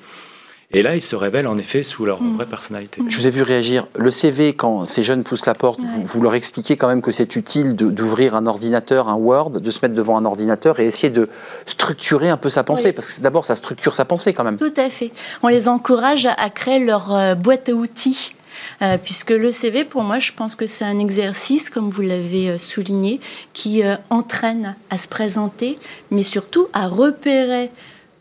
[0.75, 3.01] Et là, ils se révèlent en effet sous leur vraie personnalité.
[3.07, 3.87] Je vous ai vu réagir.
[3.95, 7.13] Le CV, quand ces jeunes poussent la porte, vous, vous leur expliquez quand même que
[7.13, 11.09] c'est utile d'ouvrir un ordinateur, un Word, de se mettre devant un ordinateur et essayer
[11.09, 11.29] de
[11.65, 12.87] structurer un peu sa pensée.
[12.87, 12.91] Oui.
[12.91, 14.57] Parce que c'est- d'abord, ça structure sa pensée quand même.
[14.57, 15.11] Tout à fait.
[15.43, 18.35] On les encourage à, créer leur euh, boîte à outils.
[18.81, 22.49] euh, puisque le CV, pour moi, je pense que c'est un exercice, comme vous l'avez
[22.49, 23.21] euh, souligné,
[23.53, 25.77] qui euh, entraîne à se présenter,
[26.11, 27.69] mais surtout à repérer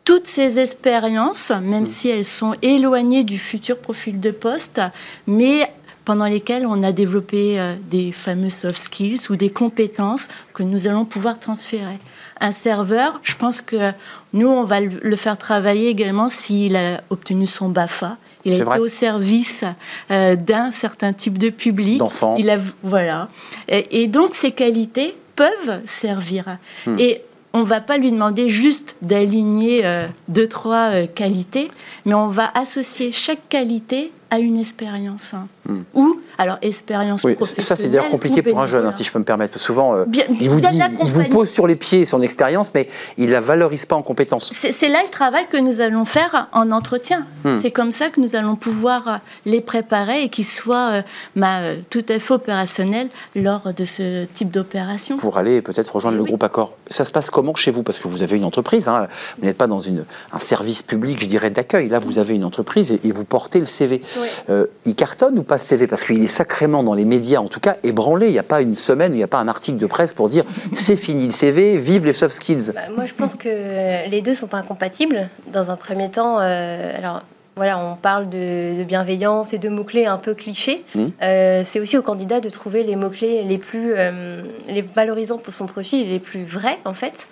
[0.04, 4.80] toutes ces expériences, même si elles sont éloignées du futur profil de poste,
[5.26, 5.70] mais
[6.04, 10.86] pendant lesquelles on a développé euh, des fameux soft skills ou des compétences que nous
[10.86, 11.98] allons pouvoir transférer.
[12.40, 13.92] Un serveur, je pense que
[14.34, 18.18] nous, on va le faire travailler également s'il a obtenu son BAFA.
[18.44, 18.78] Il a été vrai.
[18.78, 19.64] au service
[20.10, 21.98] euh, d'un certain type de public.
[21.98, 22.36] D'enfants.
[22.82, 23.28] Voilà.
[23.68, 26.58] Et, et donc, ces qualités peuvent servir.
[26.86, 26.96] Hmm.
[26.98, 27.22] Et
[27.54, 31.70] on va pas lui demander juste d'aligner euh, deux, trois euh, qualités,
[32.04, 35.34] mais on va associer chaque qualité à une expérience.
[35.34, 35.46] hein.
[35.66, 35.82] Hmm.
[35.94, 37.64] Ou, alors, expérience Oui, professionnelle.
[37.64, 39.58] ça c'est d'ailleurs compliqué ou pour un jeune, hein, si je peux me permettre.
[39.58, 41.28] Souvent, euh, Bien- il vous bien dit, il vous accompagné.
[41.28, 44.50] pose sur les pieds son expérience, mais il la valorise pas en compétences.
[44.52, 47.26] C'est là le travail que nous allons faire en entretien.
[47.44, 47.60] Hmm.
[47.62, 51.02] C'est comme ça que nous allons pouvoir euh, les préparer et qu'ils soient euh,
[51.36, 55.16] bah, euh, tout à fait opérationnels lors de ce type d'opération.
[55.16, 56.72] pour aller peut-être rejoindre Eh le groupe Accor.
[56.90, 57.82] Ça se passe comment chez vous?
[57.82, 59.06] Parce que vous avez une entreprise, hein.
[59.38, 61.88] vous n'êtes pas dans une, un service public, je dirais, d'accueil.
[61.88, 64.02] Là, vous avez une entreprise et, et vous portez le CV.
[64.20, 64.28] Oui.
[64.50, 67.48] Euh, il cartonne ou pas ce CV Parce qu'il est sacrément dans les médias, en
[67.48, 68.26] tout cas, ébranlé.
[68.26, 70.12] Il n'y a pas une semaine, où il n'y a pas un article de presse
[70.12, 72.72] pour dire c'est fini le CV, vive les soft skills.
[72.74, 75.28] Bah, moi, je pense que les deux sont pas incompatibles.
[75.52, 77.22] Dans un premier temps, euh, alors
[77.56, 80.84] voilà, on parle de, de bienveillance et de mots-clés un peu clichés.
[80.94, 81.12] Mhm.
[81.22, 85.54] Euh, c'est aussi au candidat de trouver les mots-clés les plus euh, les valorisants pour
[85.54, 87.28] son profil et les plus vrais, en fait.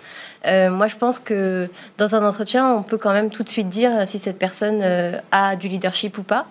[0.47, 1.67] Euh, moi, je pense que
[1.97, 4.83] dans un entretien, on peut quand même tout de suite dire si cette personne
[5.31, 6.45] a du leadership ou pas.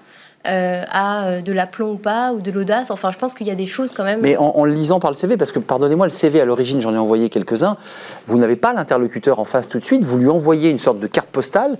[0.46, 2.90] Euh, a euh, de l'aplomb ou pas, ou de l'audace.
[2.90, 4.20] Enfin, je pense qu'il y a des choses quand même.
[4.22, 6.98] Mais en, lisant par le CV, parce que pardonnez-moi, le CV à l'origine, j'en ai
[6.98, 7.76] envoyé quelques-uns,
[8.26, 11.06] vous n'avez pas l'interlocuteur en face tout de suite, vous lui envoyez une sorte de
[11.06, 11.78] carte postale,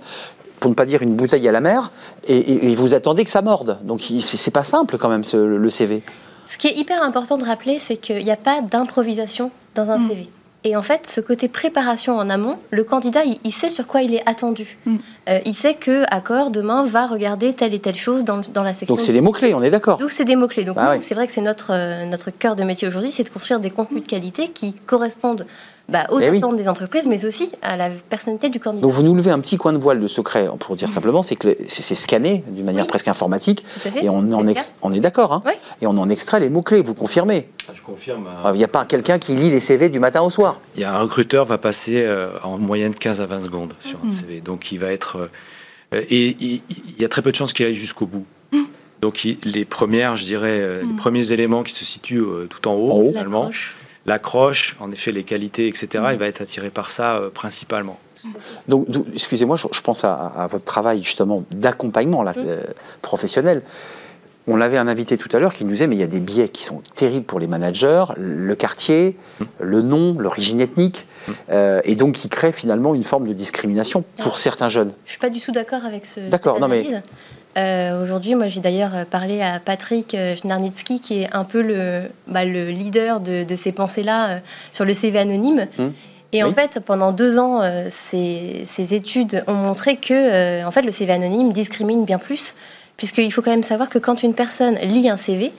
[0.59, 1.91] pour ne pas dire une bouteille à la mer,
[2.27, 3.79] et, et- et vous attendez que ça morde.
[3.83, 6.01] Donc c'est pas simple quand même ce- le CV.
[6.47, 9.97] Ce qui est hyper important de rappeler, c'est qu'il n'y a pas d'improvisation dans un
[9.97, 10.07] Mm.
[10.09, 10.29] CV.
[10.65, 14.01] Et en fait, ce côté préparation en amont, le candidat, il, il sait sur quoi
[14.01, 14.77] il est attendu.
[14.85, 14.95] Mm.
[15.29, 18.73] Euh, il sait que Accor, demain, va regarder telle et telle chose dans, dans la
[18.73, 18.95] section.
[18.95, 19.97] Donc c'est les mots-clés, on est d'accord.
[19.97, 20.63] Donc c'est des mots-clés.
[20.63, 20.97] Donc Ah oui.
[21.01, 23.71] c'est vrai que c'est notre, euh, notre cœur de métier aujourd'hui, c'est de construire des
[23.71, 25.45] contenus de qualité qui correspondent
[25.89, 26.37] bah, aux Eh oui.
[26.37, 28.81] attentes des entreprises, mais aussi à la personnalité du candidat.
[28.81, 31.35] Donc vous nous levez un petit coin de voile de secret, pour dire simplement, c'est
[31.35, 32.89] que c'est scanné d'une manière Oui.
[32.89, 34.05] presque informatique, Tout à fait.
[34.05, 35.53] et on, en ex- on est d'accord, hein Oui.
[35.81, 37.49] et on en extrait les mots-clés, vous confirmez.
[37.73, 38.27] Je confirme.
[38.53, 40.59] Il n'y a pas quelqu'un qui lit les CV du matin au soir.
[40.75, 43.99] Il y a un recruteur va passer euh, en moyenne 15 à 20 secondes sur
[44.05, 44.39] un CV.
[44.41, 45.17] Donc il va être
[45.93, 46.61] euh, et il
[46.99, 48.25] y a très peu de chances qu'il aille jusqu'au bout.
[49.01, 52.67] Donc il- les premières, je dirais, euh, les premiers éléments qui se situent euh, tout
[52.69, 53.09] en haut, En haut.
[53.09, 53.51] finalement,
[54.05, 54.75] L'accroche.
[54.79, 56.03] en effet les qualités, etc.
[56.11, 57.99] Il va être attiré par ça euh, principalement.
[58.67, 62.63] Donc, excusez-moi, je, je pense à, à votre travail justement d'accompagnement là, euh,
[63.01, 63.61] professionnel.
[64.45, 66.19] On avait un invité tout à l'heure qui nous disait mais il y a des
[66.19, 69.17] biais qui sont terribles pour les managers, le quartier,
[69.61, 71.05] le nom, l'origine ethnique,
[71.49, 74.91] euh, et donc qui crée finalement une forme de discrimination pour certains jeunes.
[75.05, 76.29] Je suis pas du tout d'accord avec ce.
[76.29, 76.85] D'accord, non, mais-.
[77.57, 81.61] Euh, Aujourd'hui, moi, j'ai d'ailleurs euh, parlé à Patrick euh, Schnarnitsky, qui est un peu
[81.61, 84.39] le, bah, le leader de, de ces pensées-là euh,
[84.71, 85.67] sur le CV anonyme.
[85.79, 85.93] Hum.
[86.35, 90.81] Et en fait, pendant deux ans, euh, ces, ces études ont montré que en fait,
[90.81, 92.55] le CV anonyme discrimine bien plus,
[92.97, 95.51] puisqu'il faut quand même savoir que quand une personne lit un CV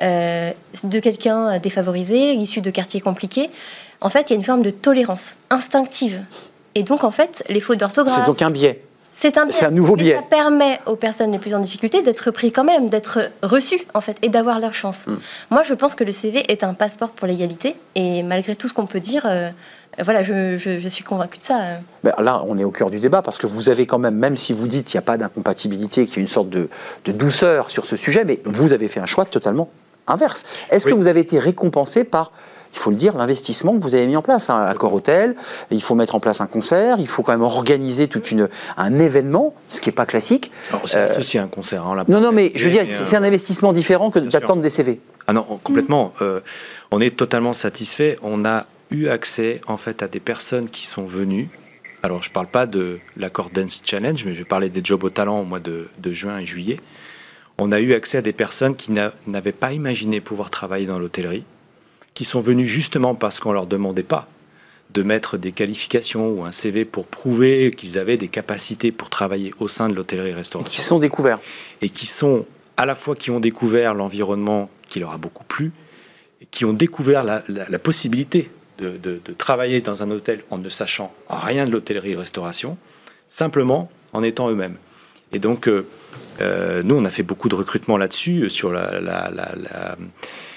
[0.00, 3.50] de quelqu'un défavorisé, issu de quartiers compliqués,
[4.00, 6.22] en fait, il y a une forme de tolérance instinctive.
[6.74, 8.82] Et donc, en fait, les fautes d'orthographe, C'est donc un biais.
[9.12, 10.16] C'est un un nouveau biais.
[10.16, 14.00] ça permet aux personnes les plus en difficulté d'être pris quand même, d'être reçus en
[14.00, 15.06] fait, et d'avoir leur chance.
[15.06, 15.16] Mm.
[15.50, 18.74] Moi, je pense que le CV est un passeport pour l'égalité, et malgré tout ce
[18.74, 19.50] qu'on peut dire, euh,
[20.02, 21.60] voilà, je, je- je suis convaincue de ça.
[21.60, 21.76] euh.
[22.02, 24.38] Ben là, on est au cœur du débat parce que vous avez quand même, même
[24.38, 26.68] si vous dites qu'il n'y a pas d'incompatibilité, qu'il y a une sorte de,
[27.04, 29.68] de douceur sur ce sujet, mais vous avez fait un choix totalement
[30.06, 30.44] inverse.
[30.70, 32.32] Est-ce que vous avez été récompensé par,
[32.74, 35.34] il faut le dire, l'investissement que vous avez mis en place, un accord hôtel,
[35.70, 38.22] il faut mettre en place un concert, il faut quand même organiser tout
[38.76, 40.50] un événement, ce qui n'est pas classique.
[40.84, 41.86] C'est Euh, associé à un concert.
[41.86, 44.62] hein, Non, non, mais je veux dire, c'est euh, c'est un investissement différent que d'attendre
[44.62, 45.00] des CV.
[45.26, 46.12] Ah non, complètement.
[46.22, 46.40] Euh,
[46.90, 48.16] on est totalement satisfait.
[48.22, 51.48] On a eu accès en fait à des personnes qui sont venues.
[52.02, 55.10] Alors je parle pas de l'accord Dance Challenge, mais je vais parler des jobs au
[55.10, 56.80] talent au mois de, de juin et juillet.
[57.58, 60.98] On a eu accès à des personnes qui n'a- n'avaient pas imaginé pouvoir travailler dans
[60.98, 61.44] l'hôtellerie,
[62.14, 64.28] qui sont venues justement parce qu'on leur demandait pas
[64.90, 69.52] de mettre des qualifications ou un CV pour prouver qu'ils avaient des capacités pour travailler
[69.58, 71.40] au sein de Qui l'hôtellerie-restauration sont découverts.
[71.80, 72.44] et qui sont
[72.76, 75.72] à la fois qui ont découvert l'environnement qui leur a beaucoup plu,
[76.42, 80.42] et qui ont découvert la, la- la possibilité de, de- de travailler dans un hôtel
[80.50, 82.76] en ne sachant rien de l'hôtellerie-restauration,
[83.30, 84.76] simplement en étant eux-mêmes.
[85.32, 85.86] Et donc, euh,
[86.40, 89.00] euh, nous, on a fait beaucoup de recrutement là-dessus, euh, sur la...
[89.00, 89.96] la- la- la-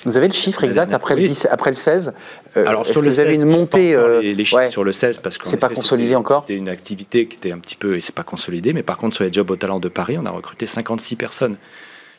[0.05, 1.27] Vous avez le chiffre exact après, le oui.
[1.29, 2.13] 10 après le 16
[2.57, 4.69] Euh, Alors sur que le vous avez 16, une montée euh, les, les chiffres ouais.
[4.69, 6.43] sur le 16 parce que C'est pas consolidé encore?
[6.47, 9.15] C'était une activité qui était un petit peu et c'est pas consolidé, mais par contre
[9.15, 11.57] sur les jobs au talent de Paris, on a recruté 56 personnes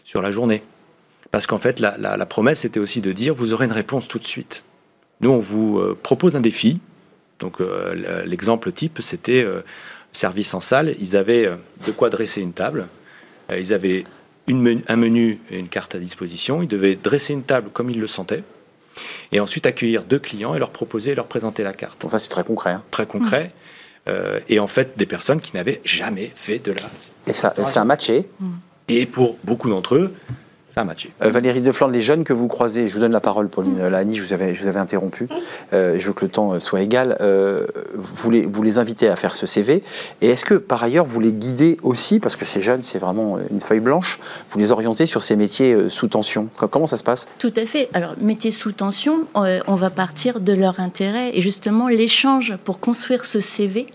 [0.04, 0.62] sur la journée.
[1.30, 4.06] Parce qu'en fait, la, la- la promesse était aussi de dire vous aurez une réponse
[4.08, 4.62] tout de suite.
[5.22, 6.80] Nous, on vous euh, propose un défi.
[7.40, 7.58] Donc
[8.24, 9.46] l'exemple type, c'était
[10.10, 10.94] service en salle.
[11.00, 11.50] Ils avaient
[11.86, 12.86] de quoi dresser une table.
[13.50, 14.04] Euh, ils avaient
[14.46, 16.62] une menu- un menu et une carte à disposition.
[16.62, 18.44] Ils devaient dresser une table comme ils le sentaient.
[19.32, 22.04] Et ensuite accueillir deux clients et leur proposer et leur présenter la carte.
[22.04, 22.70] Enfin, c'est très concret.
[22.70, 22.82] hein.
[22.90, 23.52] Très concret.
[24.08, 26.82] Euh, et en fait, des personnes qui n'avaient jamais fait de la.
[27.26, 28.28] Et ça, ça a matché.
[28.88, 30.14] Et pour beaucoup d'entre eux,
[30.68, 31.10] ça a matché.
[31.22, 34.14] Euh, Valérie Defland, les jeunes que vous croisez, je vous donne la parole, Pauline Lani,
[34.16, 35.28] je vous avais, je vous avais interrompu.
[35.72, 37.16] Euh, je veux que le temps euh, soit égal.
[37.20, 39.82] Euh, vous, les, vous les invitez à faire ce CV.
[40.20, 43.38] Et est-ce que, par ailleurs, vous les guidez aussi, parce que ces jeunes, c'est vraiment
[43.50, 44.18] une feuille blanche,
[44.50, 46.48] vous les orientez sur ces métiers sous tension?
[46.56, 47.26] Co- Comment ça se passe?
[47.38, 47.88] Tout à fait.
[47.94, 51.30] Alors, métier sous tension, on va partir de leur intérêt.
[51.36, 53.86] Et justement, l'échange pour construire ce CV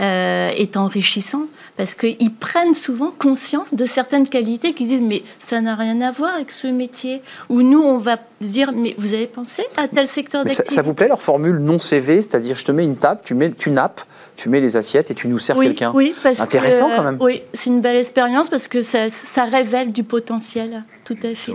[0.00, 1.42] euh, est enrichissant
[1.76, 6.10] parce qu'ils prennent souvent conscience de certaines qualités qu'ils disent mais ça n'a rien à
[6.12, 7.22] voir avec ce métier.
[7.48, 10.82] Ou nous, on va dire mais vous avez pensé à tel secteur ça, d'activité ça
[10.82, 13.70] vous plaît leur formule non CV, c'est-à-dire je te mets une table, tu, mets, tu
[13.70, 14.02] nappes,
[14.36, 17.02] tu mets les assiettes et tu nous sers oui, quelqu'un oui, parce Intéressant, que, quand
[17.02, 17.16] même.
[17.20, 20.84] Oui, c'est une belle expérience parce que ça, ça révèle du potentiel.
[21.04, 21.52] Tout à fait.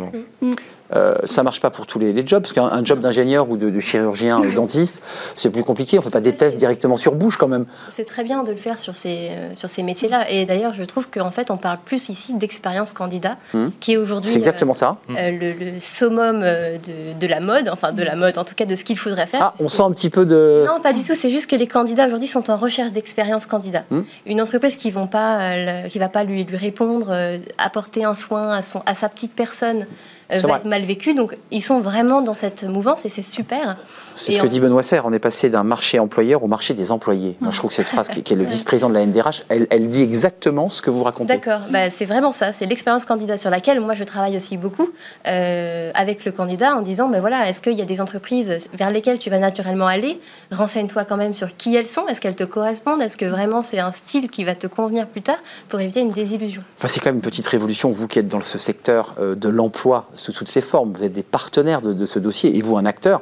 [0.96, 3.58] Euh, ça marche pas pour tous les, les jobs, parce qu'un un job d'ingénieur ou
[3.58, 5.04] de, de chirurgien ou dentiste,
[5.36, 6.00] c'est plus compliqué.
[6.00, 7.66] On fait pas des tests directement sur bouche quand même.
[7.90, 10.30] C'est très bien de le faire sur ces, euh, sur ces métiers-là.
[10.32, 13.72] Et d'ailleurs, je trouve qu'en fait, on parle plus ici d'expérience candidat, Mhm.
[13.80, 14.98] qui est aujourd'hui C'est exactement ça.
[15.10, 18.44] euh, euh, le, le summum euh, de, de la mode, enfin de la mode, en
[18.44, 19.40] tout cas de ce qu'il faudrait faire.
[19.44, 20.66] Ah, on sent un petit peu de.
[20.68, 21.14] Non, pas du tout.
[21.14, 23.84] C'est juste que les candidats aujourd'hui sont en recherche d'expérience candidat.
[23.92, 24.02] Hmm.
[24.26, 28.82] Une entreprise qui ne va pas lui, lui répondre, euh, apporter un soin à, son,
[28.86, 29.86] à sa petite personne, euh,
[30.30, 30.58] va vrai.
[30.58, 31.14] être mal vécu.
[31.14, 33.78] Donc, ils sont vraiment dans cette mouvance et c'est super.
[34.16, 35.06] C'est ce que dit Benoît Serre.
[35.06, 37.36] On est passé d'un marché employeur au marché des employés.
[37.40, 39.90] Moi, je trouve que cette phrase, qui est le vice-président de la NDRH, elle, elle
[39.90, 41.34] dit exactement ce que vous racontez.
[41.34, 44.90] D'accord, bah, c'est vraiment ça, c'est l'expérience candidat sur laquelle moi je travaille aussi beaucoup
[45.28, 48.92] euh, avec le candidat en disant ben voilà, est-ce qu'il y a des entreprises vers
[48.92, 50.20] lesquelles tu vas naturellement aller?
[50.52, 53.80] Renseigne-toi quand même sur qui elles sont, est-ce qu'elles te correspondent, est-ce que vraiment c'est
[53.80, 55.40] un style qui va te convenir plus tard
[55.70, 56.64] pour éviter une désillusion?
[56.78, 59.50] Enfin, c'est quand même une petite révolution, vous qui êtes dans ce secteur euh, de
[59.50, 60.94] l'emploi sous toutes ses formes.
[60.94, 63.22] Vous êtes des partenaires de, de ce dossier et vous, un acteur.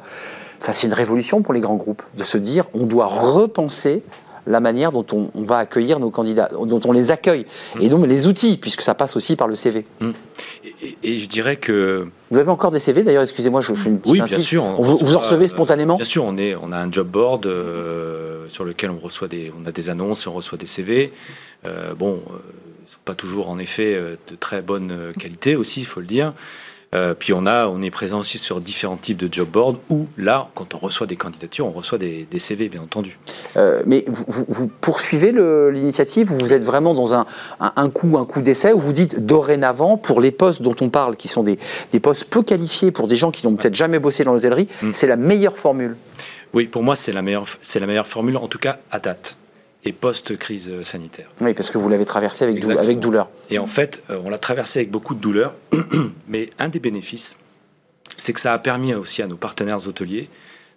[0.61, 4.03] Enfin, c'est une révolution pour les grands groupes de se dire on doit repenser
[4.47, 7.45] la manière dont on, on va accueillir nos candidats, dont on les accueille,
[7.81, 9.85] et donc les outils, puisque ça passe aussi par le CV.
[10.01, 10.07] Et,
[10.81, 13.99] et- et je dirais que Vous avez encore des CV d'ailleurs, excusez-moi, je fais une
[13.99, 14.63] petite oui, bien sûr.
[14.63, 17.07] On vous, vous en recevez euh, spontanément Bien sûr, on est, on a un job
[17.07, 21.11] board euh, sur lequel on reçoit des, on a des annonces, on reçoit des CV.
[21.65, 22.21] Euh, bon,
[22.85, 26.33] ils sont pas toujours en effet de très bonne qualité aussi, il faut le dire.
[26.95, 30.07] Euh, puis on a, on est présent aussi sur différents types de job boards où
[30.17, 33.19] là, quand on reçoit des candidatures, on reçoit des, des CV, bien entendu.
[33.57, 37.25] Euh, mais vous, vous- vous poursuivez l'initiative ou vous êtes vraiment dans un,
[37.59, 40.89] un, un coup, un coup d'essai où vous dites dorénavant, pour les postes dont on
[40.89, 41.59] parle, qui sont des,
[41.91, 44.91] des postes peu qualifiés pour des gens qui n'ont peut-être jamais bossé dans l'hôtellerie, Mm.
[44.93, 45.97] c'est la meilleure formule
[46.53, 49.35] Oui, pour moi, c'est la meilleure, c'est la meilleure formule, en tout cas à date
[49.83, 51.29] et post-crise sanitaire.
[51.41, 53.29] Oui, parce que vous l'avez traversé avec, dou- avec douleur.
[53.49, 55.53] Et en fait, euh, on l'a traversé avec beaucoup de douleur,
[56.27, 57.35] mais un des bénéfices,
[58.17, 60.29] c'est que ça a permis aussi à nos partenaires hôteliers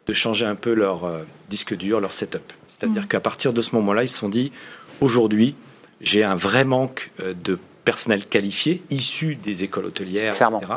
[0.07, 2.53] de changer un peu leur euh, disque dur, leur setup.
[2.69, 4.53] C'est-à-dire qu'à partir de ce moment-là, ils se sont dit,
[5.01, 5.55] aujourd'hui,
[6.01, 10.59] j'ai un vrai manque euh, de personnel qualifié, issu des écoles hôtelières, Clairement.
[10.61, 10.75] etc.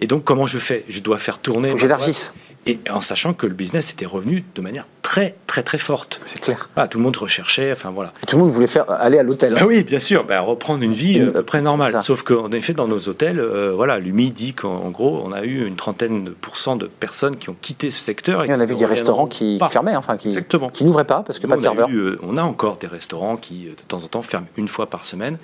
[0.00, 0.84] Et donc, comment je fais?
[0.88, 1.68] Je dois faire tourner...
[1.70, 2.32] Faut que j'élargisse.
[2.66, 6.20] Et en sachant que le business était revenu de manière très, très, très forte.
[6.24, 6.68] C'est clair.
[6.74, 8.12] Ah, tout le monde recherchait, enfin voilà.
[8.26, 9.52] Tout le monde voulait faire aller à l'hôtel.
[9.54, 9.58] hein.
[9.60, 11.62] Ah oui, bien sûr, bah, reprendre une vie euh, à peu près Ça.
[11.62, 12.02] normale.
[12.02, 15.44] Sauf qu'en effet, dans nos hôtels, euh, voilà, l'UMI dit qu'en en gros, on a
[15.44, 18.42] eu une trentaine de pourcents de personnes qui ont quitté ce secteur.
[18.42, 19.68] et Et on a vu des restaurants qui, pas.
[19.68, 20.68] fermaient, enfin qui, Exactement.
[20.68, 21.88] qui n'ouvraient pas parce que Nous, pas de serveur.
[21.90, 24.66] eu, euh, on a encore des restaurants qui, euh, de temps en temps, ferment une
[24.66, 25.38] fois par semaine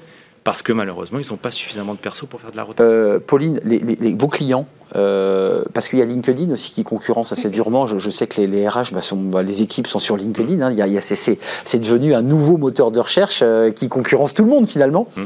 [0.45, 2.91] parce que malheureusement, ils n'ont pas suffisamment de perso pour faire de la rotation.
[2.91, 6.83] Euh, Pauline, les- les- les- vos clients, euh, parce qu'il y a LinkedIn aussi qui
[6.83, 7.87] concurrence assez durement.
[7.87, 10.63] Je, je sais que les, les RH, bah, sont, bah, les équipes sont sur LinkedIn.
[10.63, 10.71] hein.
[10.73, 13.89] Il y a- il y a- c'est- devenu un nouveau moteur de recherche euh, qui
[13.89, 15.07] concurrence tout le monde finalement.
[15.17, 15.23] Mm.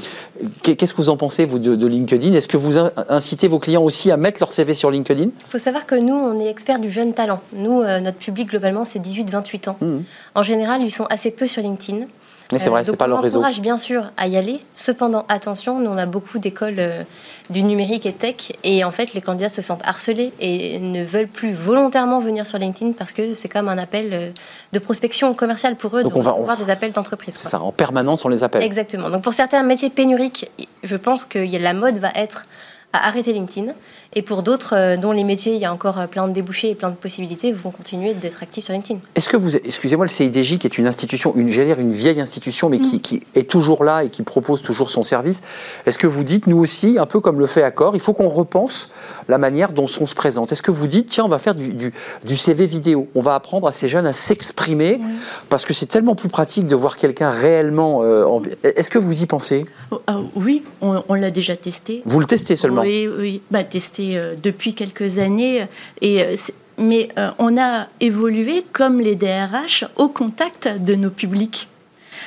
[0.63, 2.33] Qu'est- Qu'est-ce que vous en pensez, vous, de, de LinkedIn?
[2.35, 5.25] Est-ce que vous in- incitez vos clients aussi à mettre leur CV sur LinkedIn?
[5.31, 7.41] Il faut savoir que nous, on est experts du jeune talent.
[7.53, 9.77] Nous, euh, notre public, globalement, c'est 18-28 ans.
[9.81, 10.03] Mhm.
[10.35, 12.07] En général, ils sont assez peu sur LinkedIn.
[12.55, 13.39] Mais c'est Euh, vrai, c'est pas on leur réseau.
[13.41, 14.61] encourage bien sûr à y aller.
[14.75, 17.03] Cependant, attention, nous on a beaucoup d'écoles euh,
[17.51, 21.29] du numérique et tech, et en fait, les candidats se sentent harcelés et ne veulent
[21.29, 24.31] plus volontairement venir sur LinkedIn parce que c'est comme un appel euh,
[24.73, 27.37] de prospection commerciale pour eux Donc de on va- recevoir des appels d'entreprise.
[27.37, 28.63] C'est ça, en permanence, on les appelle.
[28.63, 29.11] Exactement.
[29.11, 30.49] Donc pour certains métiers pénuriques,
[30.83, 32.47] je pense que la mode va être
[32.95, 33.73] à arrêter LinkedIn.
[34.17, 36.71] Et pour d'autres, euh, dont les métiers, il y a encore euh, plein de débouchés
[36.71, 39.01] et plein de possibilités, vont continuer d'être actifs sur LinkedIn.
[39.17, 42.69] Est-ce que vous, excusez-moi, le CIDJ, qui est une institution, une, dire une vieille institution,
[42.69, 42.81] mais Mm.
[42.83, 45.41] qui, qui est toujours là et qui propose toujours son service,
[45.87, 48.29] est-ce que vous dites, nous aussi, un peu comme le fait Accor, il faut qu'on
[48.29, 48.89] repense
[49.29, 50.53] la manière dont on se présente?
[50.53, 51.93] Est-ce que vous dites, tiens, on va faire du, du-
[52.25, 55.01] du CV vidéo, on va apprendre à ces jeunes à s'exprimer,
[55.49, 58.03] parce que c'est tellement plus pratique de voir quelqu'un réellement.
[58.05, 59.67] euh, en- Est-ce que vous y pensez?
[59.91, 62.03] Oh, ah, oui, on, on l'a déjà testé.
[62.07, 62.84] Vous le testez seulement?
[62.85, 65.67] Oui, bah, testé euh, depuis quelques années.
[66.01, 66.35] Et, euh,
[66.79, 71.69] mais euh, on a évolué comme les DRH au contact de nos publics.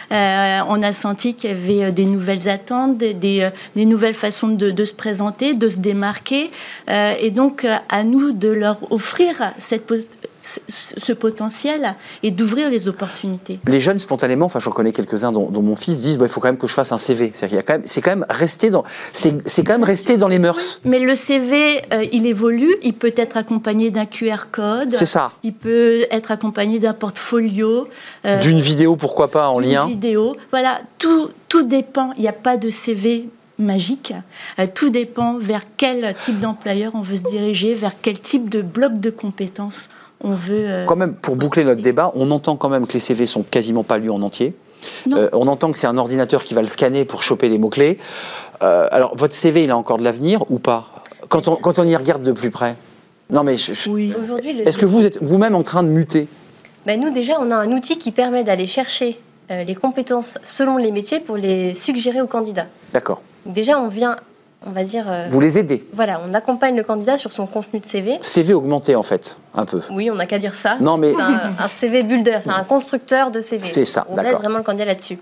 [0.09, 4.93] On a senti qu'il y avait des nouvelles attentes, des, des, nouvelles façons de, se
[4.93, 6.49] présenter, de se démarquer.
[6.87, 9.91] Et donc, à nous de leur offrir cette,
[10.67, 13.59] ce, potentiel et d'ouvrir les opportunités.
[13.67, 16.39] Les jeunes, spontanément, enfin, j'en connais quelques-uns dont, dont mon fils disent, bah, il faut
[16.39, 17.33] quand même que je fasse un CV.
[17.65, 18.83] Quand c'est quand même resté dans,
[19.13, 20.81] c'est c'est quand même resté dans les mœurs.
[20.85, 22.75] Mais le CV, euh, il évolue.
[22.83, 24.93] Il peut être accompagné d'un QR code.
[24.93, 25.31] C'est ça.
[25.43, 27.87] Il peut être accompagné d'un portfolio.
[28.25, 29.85] euh, D'une vidéo, pourquoi pas, en d'une lien.
[29.85, 30.35] vidéo.
[30.51, 32.11] Voilà, tout, tout dépend.
[32.17, 33.27] Il n'y a pas de CV
[33.59, 34.13] magique.
[34.59, 38.61] Euh, tout dépend vers quel type d'employeur on veut se diriger, vers quel type de
[38.61, 39.89] bloc de compétences
[40.23, 40.63] on veut.
[40.67, 43.43] euh, Quand même, pour boucler notre débat, on entend quand même que les CV sont
[43.43, 44.53] quasiment pas lus en entier.
[45.11, 47.97] Euh, on entend que c'est un ordinateur qui va le scanner pour choper les mots-clés.
[48.63, 50.89] Euh, alors, votre CV, il a encore de l'avenir ou pas?
[51.29, 52.75] Quand on, quand on y regarde de plus près
[53.29, 54.13] Non, mais je- je- Oui.
[54.21, 56.27] Aujourd'hui, le- est-ce que vous êtes vous-même en train de muter?
[56.85, 59.19] Ben, nous, déjà, on a un outil qui permet d'aller chercher
[59.51, 62.67] euh, les compétences selon les métiers pour les suggérer aux candidats.
[62.93, 63.21] D'accord.
[63.45, 64.15] Donc, déjà, on vient,
[64.65, 65.85] on va dire, euh, Vous les aidez.
[65.93, 68.17] voilà, on accompagne le candidat sur son contenu de CV.
[68.21, 69.81] CV augmenté, en fait, un peu.
[69.91, 70.77] Oui, on n'a qu'à dire ça.
[70.79, 73.61] Non, mais C'est un, un CV builder, c'est un constructeur de CV.
[73.65, 75.17] C'est ça, On aide vraiment le candidat là-dessus.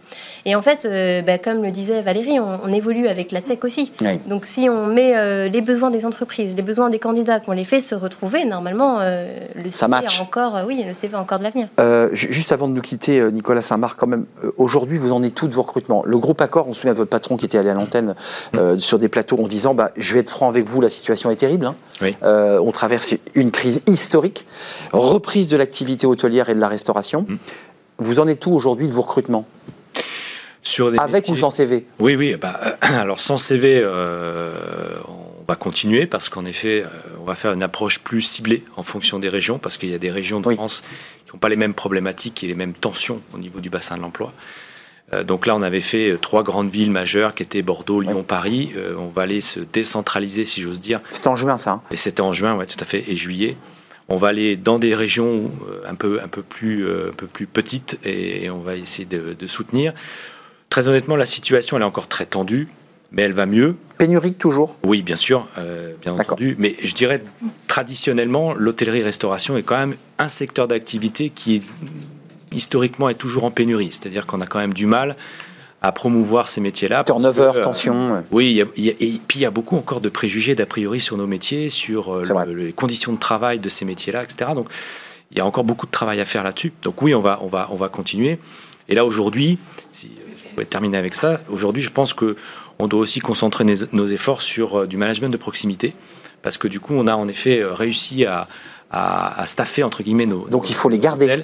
[0.45, 3.60] Et en fait, euh, ben, comme le disait Valérie, on, on évolue avec la tech
[3.63, 3.91] aussi.
[4.02, 4.19] Oui.
[4.28, 7.65] Donc si on met euh, les besoins des entreprises, les besoins des candidats, qu'on les
[7.65, 10.19] fait se retrouver, normalement, euh, le Ça CV match.
[10.19, 11.67] a encore, euh, oui, le CV a encore de l'avenir.
[11.80, 15.24] Euh, ju- juste avant de nous quitter, Nicolas Saint-Marc, quand même, euh, aujourd'hui, vous en
[15.24, 16.04] êtes tous de vos recrutements.
[16.06, 18.15] Le groupe Accor, on se souvient de votre patron qui était allé à l'antenne
[18.56, 21.30] euh, sur des plateaux en disant bah, Je vais être franc avec vous, la situation
[21.32, 21.65] est terrible.
[21.65, 21.76] hein.
[22.02, 22.15] Oui.
[22.24, 24.24] Euh, on traverse une crise historique,
[24.93, 27.25] reprise de l'activité hôtelière et de la restauration.
[27.27, 27.35] Mm.
[27.99, 29.47] Vous en êtes tout aujourd'hui de vos recrutements?
[30.63, 32.35] Sur des Avec ou métiers- sans CV Oui, oui.
[32.41, 34.55] Bah, alors sans CV, euh,
[35.07, 36.88] on va continuer parce qu'en effet, euh,
[37.21, 39.99] on va faire une approche plus ciblée en fonction des régions parce qu'il y a
[39.99, 40.55] des régions de Oui.
[40.55, 40.81] France
[41.27, 44.01] qui n'ont pas les mêmes problématiques et les mêmes tensions au niveau du bassin de
[44.01, 44.33] l'emploi.
[45.13, 48.17] Euh, donc là, on avait fait euh, trois grandes villes majeures qui étaient Bordeaux, Lyon,
[48.17, 48.23] Oui.
[48.27, 48.71] Paris.
[48.75, 50.99] Euh, on va aller se décentraliser, si j'ose dire.
[51.11, 51.73] C'était en juin, ça.
[51.73, 51.81] hein?
[51.91, 53.55] Et c'était en juin, ouais, tout à fait, et juillet.
[54.07, 57.27] On va aller dans des régions euh, un peu, un peu, plus, euh, un peu
[57.27, 59.93] plus petites et, on va essayer de, de soutenir.
[60.69, 62.67] Très honnêtement, la situation elle est encore très tendue,
[63.11, 63.75] mais elle va mieux.
[63.97, 64.77] Pénurique toujours?
[64.83, 66.55] Oui, bien sûr, euh, bien entendu.
[66.59, 67.23] Mais je dirais
[67.67, 71.61] traditionnellement, l'hôtellerie-restauration est quand même un secteur d'activité qui
[72.51, 73.89] historiquement est toujours en pénurie.
[73.91, 75.15] C'est-à-dire qu'on a quand même du mal
[75.88, 77.04] à promouvoir ces métiers-là.
[77.04, 78.24] Turnover, que, euh, tension.
[78.32, 80.10] oui, il y a- il y a- et puis il y a beaucoup encore de
[80.10, 83.86] préjugés d'a priori sur nos métiers, sur euh, le- les conditions de travail de ces
[83.86, 84.52] métiers-là, etc.
[84.56, 84.67] Donc
[85.32, 86.74] il y a encore beaucoup de travail à faire là-dessus.
[86.84, 88.39] Donc oui, on va, on va, on va continuer.
[88.89, 89.58] Et là aujourd'hui,
[89.91, 92.36] si je pouvais terminer avec ça, aujourd'hui je pense que
[92.79, 93.63] on doit aussi concentrer
[93.94, 95.94] nos efforts sur euh, du management de proximité,
[96.42, 98.48] parce que du coup on a en effet euh, réussi à,
[98.92, 100.48] à, à staffer entre guillemets nos.
[100.50, 101.44] Donc il faut les garder.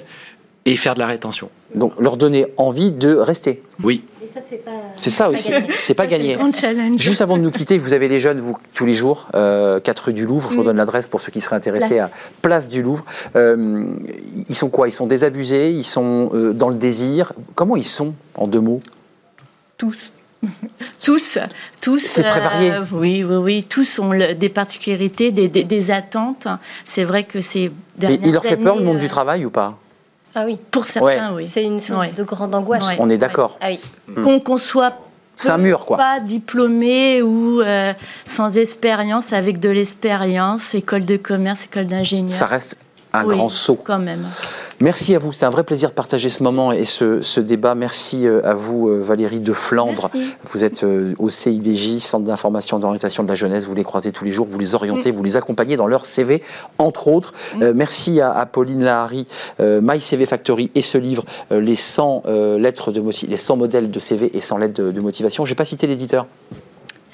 [0.64, 1.50] Et faire de la rétention.
[1.74, 3.62] Donc leur donner envie de rester.
[3.82, 4.04] Oui.
[4.96, 6.36] C'est ça aussi, c'est pas gagné.
[6.98, 10.00] Juste avant de nous quitter, vous avez les jeunes, vous, tous les jours, euh, 4
[10.06, 12.10] rue du Louvre, je vous donne l'adresse pour ceux qui seraient intéressés Place.
[12.10, 13.04] à Place du Louvre.
[13.36, 13.84] Euh,
[14.48, 14.88] ils sont quoi?
[14.88, 17.32] Ils sont désabusés, ils sont euh, dans le désir?
[17.54, 18.80] Comment ils sont, en deux mots?
[19.78, 20.12] Tous.
[21.04, 21.38] tous,
[21.80, 21.98] tous.
[21.98, 22.72] C'est très varié.
[22.92, 23.64] oui, oui, oui.
[23.68, 26.48] Tous ont le- des particularités, des, des- des attentes.
[26.84, 27.70] C'est vrai que c'est.
[28.00, 29.78] Il leur fait peur le monde du travail ou pas?
[30.34, 31.46] Ah oui, Pour certains, oui.
[31.46, 32.12] c'est une source Ouais.
[32.12, 32.88] de grande angoisse.
[32.88, 32.96] Ouais.
[32.98, 33.58] On est d'accord.
[33.60, 34.40] Ah oui.
[34.42, 34.94] Qu'on soit
[35.36, 35.96] C'est un mur, quoi.
[35.96, 37.92] pas diplômé ou euh,
[38.24, 42.32] sans expérience, avec de l'expérience, école de commerce, école d'ingénieur.
[42.32, 42.76] Ça reste
[43.12, 43.78] un Oui, grand saut.
[43.82, 44.26] Quand même.
[44.80, 47.74] Merci à vous, c'est un vrai plaisir de partager ce moment et ce, ce débat.
[47.74, 50.10] Merci euh, à vous, euh, Valérie de Flandre.
[50.12, 50.34] Merci.
[50.44, 53.64] Vous êtes euh, au CIDJ, Centre d'information et d'orientation de la jeunesse.
[53.64, 56.42] Vous les croisez tous les jours, vous les orientez, vous les accompagnez dans leur CV,
[56.78, 57.32] entre autres.
[57.60, 59.26] Euh, merci à, à Pauline Lahari,
[59.60, 63.56] euh, My CV Factory et ce livre, euh, les 100 euh, lettres de les 100
[63.56, 65.44] modèles de CV et 100 lettres de, de motivation.
[65.44, 66.26] Je n'ai pas cité l'éditeur.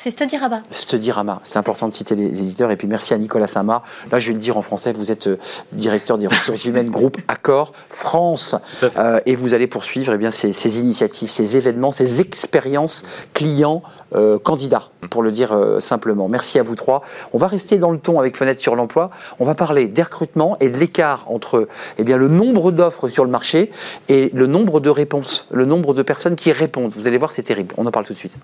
[0.01, 0.63] C'est Studirama.
[0.71, 2.71] Studirama, c'est important de citer les éditeurs.
[2.71, 3.83] Et puis merci à Nicolas Samar.
[4.13, 5.39] Là, je vais le dire en français, vous êtes euh,
[5.73, 8.55] directeur des ressources humaines groupe Accor France.
[8.79, 8.99] Tout à fait.
[9.01, 13.03] Euh, et vous allez poursuivre eh bien, ces, ces initiatives, ces événements, ces expériences
[13.35, 13.83] clients,
[14.15, 16.29] euh, candidats, pour le dire euh, simplement.
[16.29, 17.03] Merci à vous trois.
[17.33, 19.11] On va rester dans le ton avec Fenêtre sur l'emploi.
[19.41, 21.67] On va parler des recrutements et de l'écart entre
[21.99, 23.73] eh bien, le nombre d'offres sur le marché
[24.09, 26.93] et le nombre de réponses, le nombre de personnes qui répondent.
[26.95, 27.75] Vous allez voir, c'est terrible.
[27.79, 28.39] On en parle tout de suite.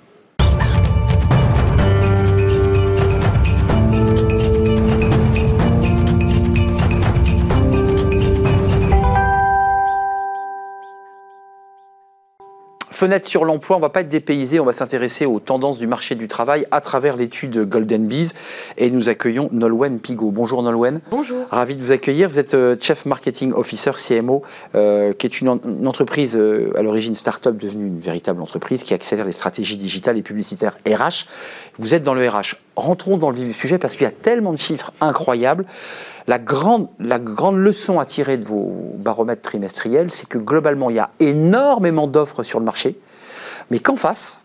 [13.04, 16.14] Fenêtre sur l'emploi, on va pas être dépaysé, on va s'intéresser aux tendances du marché
[16.14, 18.30] du travail à travers l'étude Golden Bees
[18.78, 20.30] et nous accueillons Nolwenn Pigot.
[20.30, 21.02] Bonjour Nolwenn.
[21.10, 21.44] Bonjour.
[21.50, 22.30] Ravi de vous accueillir.
[22.30, 24.42] Vous êtes euh, Chief Marketing Officer CMO,
[24.74, 28.82] euh, qui est une, en- une entreprise euh, à l'origine start-up devenue une véritable entreprise
[28.84, 31.26] qui accélère les stratégies digitales et publicitaires RH.
[31.78, 32.56] Vous êtes dans le RH.
[32.74, 35.66] Rentrons dans le vif du sujet parce qu'il y a tellement de chiffres incroyables.
[36.26, 36.88] La grande,
[37.56, 42.42] leçon à tirer de vos baromètres trimestriels, c'est que globalement, il y a énormément d'offres
[42.42, 42.98] sur le marché,
[43.70, 44.40] mais qu'en face,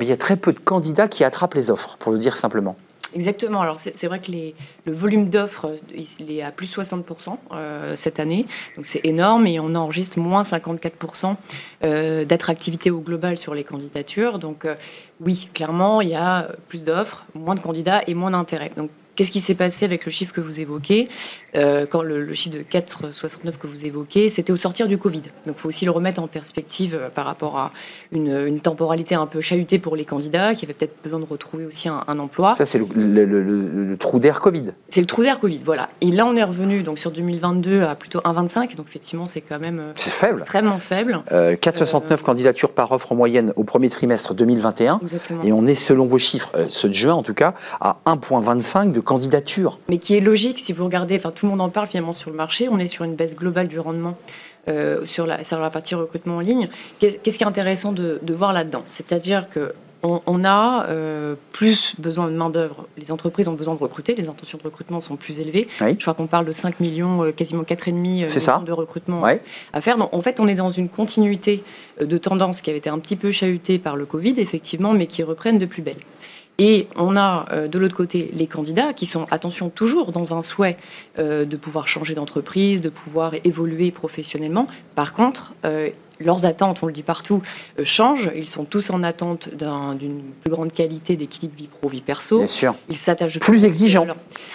[0.00, 2.76] il y a très peu de candidats qui attrapent les offres, pour le dire simplement.
[3.14, 3.60] Exactement.
[3.60, 8.46] Alors c'est vrai que le volume d'offres, il est à plus 60% euh, cette année.
[8.76, 11.36] Donc c'est énorme et on enregistre moins 54%
[11.84, 14.38] euh, d'attractivité au global sur les candidatures.
[14.38, 14.74] Donc euh,
[15.20, 18.72] oui, clairement, il y a plus d'offres, moins de candidats et moins d'intérêt.
[19.14, 21.08] Qu'est-ce qui s'est passé avec le chiffre que vous évoquez
[21.54, 25.20] Euh, Quand le, le chiffre de 4,69 que vous évoquez, c'était au sortir du Covid?
[25.46, 27.72] Donc il faut aussi le remettre en perspective euh, par rapport à
[28.10, 31.66] une, une temporalité un peu chahutée pour les candidats qui avaient peut-être besoin de retrouver
[31.66, 32.54] aussi un, un emploi.
[32.56, 34.72] Ça, c'est le, trou d'air Covid.
[34.88, 35.90] C'est le trou d'air Covid, voilà.
[36.00, 38.76] Et là, on est revenu donc sur 2022 à plutôt 1,25.
[38.76, 40.38] Donc effectivement, c'est quand même euh, faible.
[40.40, 41.22] extrêmement faible.
[41.32, 45.00] Euh, 4,69 Euh, candidatures par offre en moyenne au premier trimestre 2021.
[45.02, 45.42] Exactement.
[45.44, 49.00] Et on est, selon vos chiffres, ceux de juin en tout cas, à 1,25 de
[49.88, 52.30] Mais qui est logique si vous regardez, enfin tout le monde en parle finalement sur
[52.30, 54.16] le marché, on est sur une baisse globale du rendement.
[54.68, 56.68] euh, sur, la, sur la partie recrutement en ligne.
[57.00, 58.84] Qu'est- Qu'est-ce qui est intéressant de, de voir là-dedans?
[58.86, 59.72] C'est-à-dire que
[60.04, 62.86] on, a euh, plus besoin de main-d'œuvre.
[62.96, 65.66] Les entreprises ont besoin de recruter, les intentions de recrutement sont plus élevées.
[65.80, 65.94] Oui.
[65.96, 68.62] Je crois qu'on parle de 5 millions, euh, quasiment 4,5 millions ça.
[68.64, 69.40] de recrutement Ouais.
[69.72, 69.98] à faire.
[69.98, 71.62] Donc, en fait, on est dans une continuité
[72.00, 75.22] de tendance qui avait été un petit peu chahutée par le Covid, effectivement, mais qui
[75.24, 75.98] reprennent de plus belle.
[76.64, 80.42] Et on a euh, de l'autre côté les candidats qui sont, attention, toujours dans un
[80.42, 80.76] souhait
[81.18, 84.68] euh, de pouvoir changer d'entreprise, de pouvoir évoluer professionnellement.
[84.94, 85.88] Par contre, euh,
[86.24, 87.42] leurs attentes, on le dit partout,
[87.78, 88.30] euh, changent.
[88.36, 92.38] Ils sont tous en attente d'un- d'une plus grande qualité d'équilibre vie pro-vie perso.
[92.38, 92.74] Bien sûr.
[92.88, 94.06] Ils s'attachent Plus en exigeant.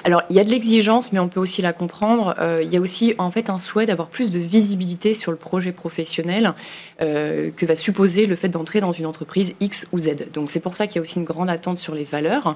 [0.03, 2.35] Alors, il y a de l'exigence, mais on peut aussi la comprendre.
[2.39, 5.37] Euh, il y a aussi en fait un souhait d'avoir plus de visibilité sur le
[5.37, 6.53] projet professionnel
[7.01, 10.31] euh, que va supposer le fait d'entrer dans une entreprise X ou Z.
[10.33, 12.55] Donc c'est pour ça qu'il y a aussi une grande attente sur les valeurs.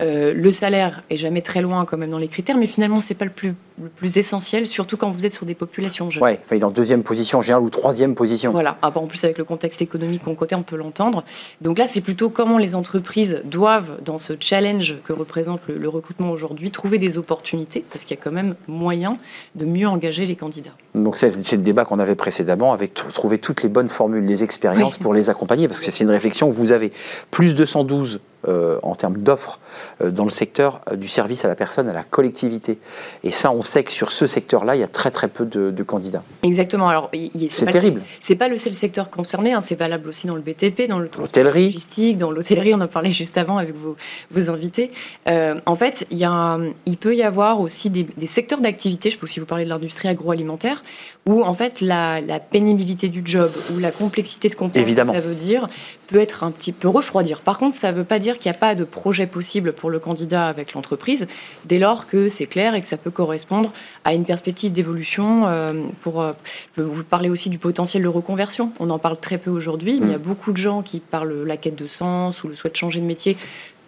[0.00, 3.24] Le salaire est jamais très loin quand même dans les critères, mais finalement c'est pas
[3.24, 6.22] le plus, le plus essentiel, surtout quand vous êtes sur des populations jeunes.
[6.22, 8.51] Ouais, enfin, il est en deuxième position en général ou troisième position.
[8.52, 8.78] Voilà.
[8.82, 11.24] En plus, avec le contexte économique qu'on côté, on peut l'entendre.
[11.60, 15.88] Donc là, c'est plutôt comment les entreprises doivent, dans ce challenge que représente le, le
[15.88, 19.16] recrutement aujourd'hui, trouver des opportunités, parce qu'il y a quand même moyen
[19.54, 20.70] de mieux engager les candidats.
[20.94, 24.96] Donc c'est le débat qu'on avait précédemment avec trouver toutes les bonnes formules, les expériences
[24.96, 25.02] Oui.
[25.02, 26.92] pour les accompagner, parce que c'est une réflexion que vous avez.
[27.30, 29.58] Plus 212 euh, en termes d'offres
[30.02, 32.78] euh, dans le secteur euh, du service à la personne, à la collectivité.
[33.24, 35.70] Et ça, on sait que sur ce secteur-là, il y a très très peu de,
[35.70, 36.22] de candidats.
[36.42, 36.88] Exactement.
[36.88, 37.10] Alors,
[37.48, 38.02] C'est pas- terrible.
[38.20, 41.08] C'est pas le seul secteur concerné, hein, c'est valable aussi dans le BTP, dans le
[41.08, 43.96] transport logistique, dans l'hôtellerie, on en parlait juste avant avec vos,
[44.30, 44.90] vos invités.
[45.28, 48.60] Euh, en fait, il, y a un- il peut y avoir aussi des, des secteurs
[48.60, 50.82] d'activité, je peux aussi vous parler de l'industrie agroalimentaire,
[51.24, 55.12] où en fait la, la pénibilité du job ou la complexité de comprendre Évidemment.
[55.12, 55.68] ce que ça veut dire
[56.08, 57.40] peut être un petit peu refroidir.
[57.40, 59.88] Par contre, ça ne veut pas dire qu'il n'y a pas de projet possible pour
[59.88, 61.28] le candidat avec l'entreprise,
[61.64, 63.72] dès lors que c'est clair et que ça peut correspondre
[64.04, 65.46] à une perspective d'évolution.
[65.46, 66.32] euh, pour, euh,
[66.76, 68.72] vous parler aussi du potentiel de reconversion.
[68.80, 71.24] On en parle très peu aujourd'hui, mais il y a beaucoup de gens qui, par
[71.24, 73.36] le- la quête de sens ou le souhait de changer de métier,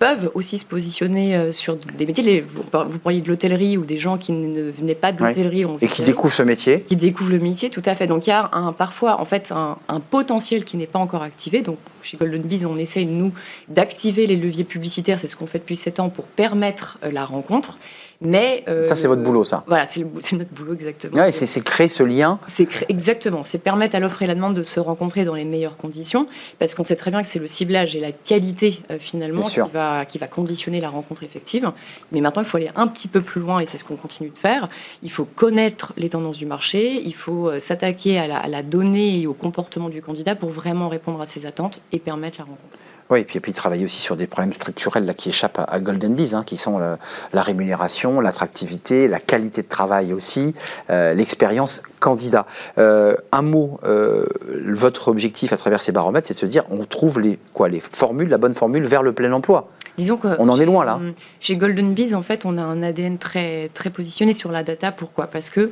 [0.04, 2.40] peuvent aussi se positionner euh, sur des métiers.
[2.42, 5.64] Vous par- vous parliez de l'hôtellerie ou des gens qui ne venaient pas de l'hôtellerie.
[5.80, 6.82] Et qui découvrent ce métier.
[6.82, 8.06] qui découvrent le métier, tout à fait.
[8.06, 11.22] Donc il y a un, parfois en fait un, un potentiel qui n'est pas encore
[11.22, 11.62] activé.
[11.62, 13.32] Donc chez Golden Bees, on essaye nous
[13.68, 15.18] d'activer les leviers publicitaires.
[15.18, 17.78] C'est ce qu'on fait depuis 7 ans pour permettre euh, la rencontre.
[18.24, 19.64] Mais euh, Ça, c'est votre boulot, ça.
[19.66, 20.00] Voilà, c'est
[20.32, 21.16] notre boulot exactement.
[21.16, 22.38] Ouais, c'est créer ce lien.
[22.46, 25.76] C'est exactement, c'est permettre à l'offre et la demande de se rencontrer dans les meilleures
[25.76, 26.26] conditions,
[26.58, 29.60] parce qu'on sait très bien que c'est le ciblage et la qualité euh, finalement qui
[29.72, 31.70] va, qui va conditionner la rencontre effective.
[32.12, 34.30] Mais maintenant, il faut aller un petit peu plus loin, et c'est ce qu'on continue
[34.30, 34.68] de faire.
[35.02, 38.62] Il faut connaître les tendances du marché, il faut euh, s'attaquer à la, à la
[38.62, 42.44] donnée et au comportement du candidat pour vraiment répondre à ses attentes et permettre la
[42.44, 42.78] rencontre.
[43.10, 45.64] Oui, et puis, et puis travailler aussi sur des problèmes structurels là, qui échappent à,
[45.64, 46.98] à Golden Bees, hein, qui sont la,
[47.32, 50.54] la rémunération, l'attractivité, la qualité de travail aussi,
[50.90, 52.46] euh, l'expérience candidat.
[52.78, 54.24] Euh, un mot, euh,
[54.66, 57.80] votre objectif à travers ces baromètres, c'est de se dire, on trouve les, quoi, les
[57.80, 59.70] formules, la bonne formule vers le plein emploi.
[59.96, 60.98] Disons que On en est loin, là.
[61.40, 64.90] Chez Golden Bees, en fait, on a un ADN très, très positionné sur la data.
[64.90, 65.26] Pourquoi?
[65.28, 65.70] Parce que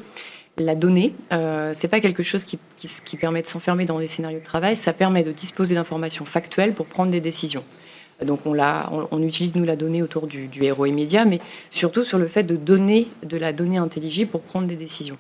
[0.59, 4.07] la donnée, euh, c'est pas quelque chose qui, qui, qui permet de s'enfermer dans des
[4.07, 4.77] scénarios de travail.
[4.77, 7.65] Ça permet de disposer d'informations factuelles pour prendre des décisions.
[8.25, 11.41] Donc on, l'a- on, on utilise nous la donnée autour du, du héros immédiat, mais
[11.71, 15.19] surtout sur le fait de donner de la donnée intelligible pour prendre des décisions.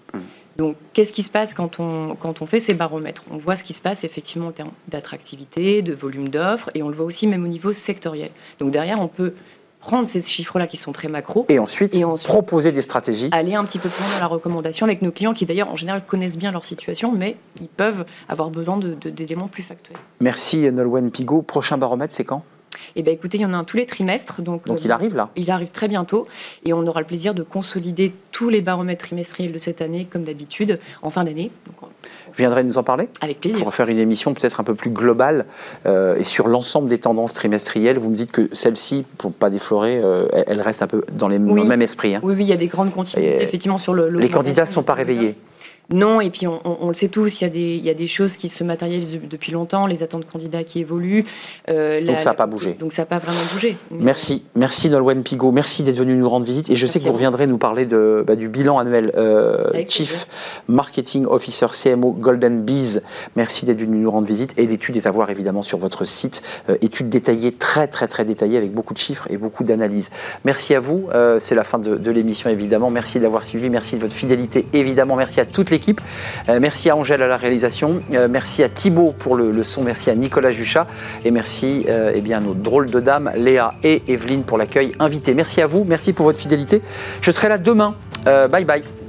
[0.59, 3.25] Donc, qu'est-ce qui se passe quand on, quand on fait ces baromètres?
[3.31, 6.91] On voit ce qui se passe effectivement en termes d'attractivité, de volume d'offres, et on
[6.91, 8.29] le voit aussi même au niveau sectoriel.
[8.61, 9.33] Donc, derrière, on peut
[9.83, 13.29] prendre ces chiffres-là qui sont très macro, Et ensuite, Et ensuite- proposer des stratégies.
[13.33, 15.77] aller un petit peu plus loin dans la recommandation avec nos clients qui, d'ailleurs, en
[15.77, 19.99] général, connaissent bien leur situation, mais ils peuvent avoir besoin de- de- d'éléments plus factuels.
[20.21, 21.43] Merci Nolwenn Pigot.
[21.43, 22.45] Prochain baromètre, c'est quand?
[22.97, 24.43] Et bien, écoutez, il y en a un tous les trimestres.
[24.43, 25.31] Donc, Donc euh, il arrive là.
[25.37, 26.27] Il arrive très bientôt
[26.65, 30.23] et on aura le plaisir de consolider tous les baromètres trimestriels de cette année, comme
[30.23, 31.51] d'habitude, en fin d'année.
[31.67, 31.91] Donc,
[32.29, 33.09] Vous viendrez nous en parler?
[33.21, 33.63] Avec plaisir.
[33.63, 35.47] pour faire une émission peut-être un peu plus globale
[35.87, 37.99] euh, et sur l'ensemble des tendances trimestrielles.
[37.99, 41.39] Vous me dites que celle-ci, pour pas déflorer, euh, elle- reste un peu dans les
[41.39, 41.63] Oui.
[41.63, 42.15] le même esprit.
[42.15, 42.21] hein.
[42.23, 44.09] Oui, oui, il y a des grandes continuités, Et, effectivement, sur le.
[44.09, 45.37] Les candidats ne sont pas réveillés.
[45.93, 47.91] Non, et puis on, on- on le sait tous, il y, a des, il y
[47.91, 51.25] a des choses qui se matérialisent depuis longtemps, les attentes candidats qui évoluent.
[51.69, 52.75] euh, Donc la- ça n'a pas bougé.
[52.75, 53.77] Donc ça n'a pas vraiment bougé.
[53.91, 56.71] Merci, merci Nolwenn Pigot, merci d'être venu nous rendre visite.
[56.71, 60.27] Et je sais que vous reviendrez nous parler de, bah, du bilan annuel euh, Chief
[60.69, 63.01] Marketing Officer CMO Golden Bees.
[63.37, 64.55] Merci d'être venu nous rendre visite.
[64.57, 66.43] Et l'étude est à voir évidemment sur votre site.
[66.71, 70.09] Euh, étude détaillée, très très très détaillée avec beaucoup de chiffres et beaucoup d'analyses.
[70.45, 71.09] Merci à vous.
[71.41, 72.91] C'est la fin de, de l'émission évidemment.
[72.91, 73.69] Merci d'avoir suivi.
[73.71, 75.17] Merci de votre fidélité évidemment.
[75.17, 75.71] Merci à toute
[76.49, 78.03] Euh, merci à Angèle à la réalisation.
[78.13, 79.83] Euh, merci à Thibaut pour le, son.
[79.83, 80.87] Merci à Nicolas Juchat.
[81.25, 84.93] Et merci euh, eh bien, à nos drôles de dames, Léa et Evelyne, pour l'accueil
[84.99, 85.35] invité.
[85.35, 85.85] Merci à vous.
[85.85, 86.83] Merci pour votre fidélité.
[87.21, 87.95] Je serai là demain.
[88.25, 89.02] Bye bye.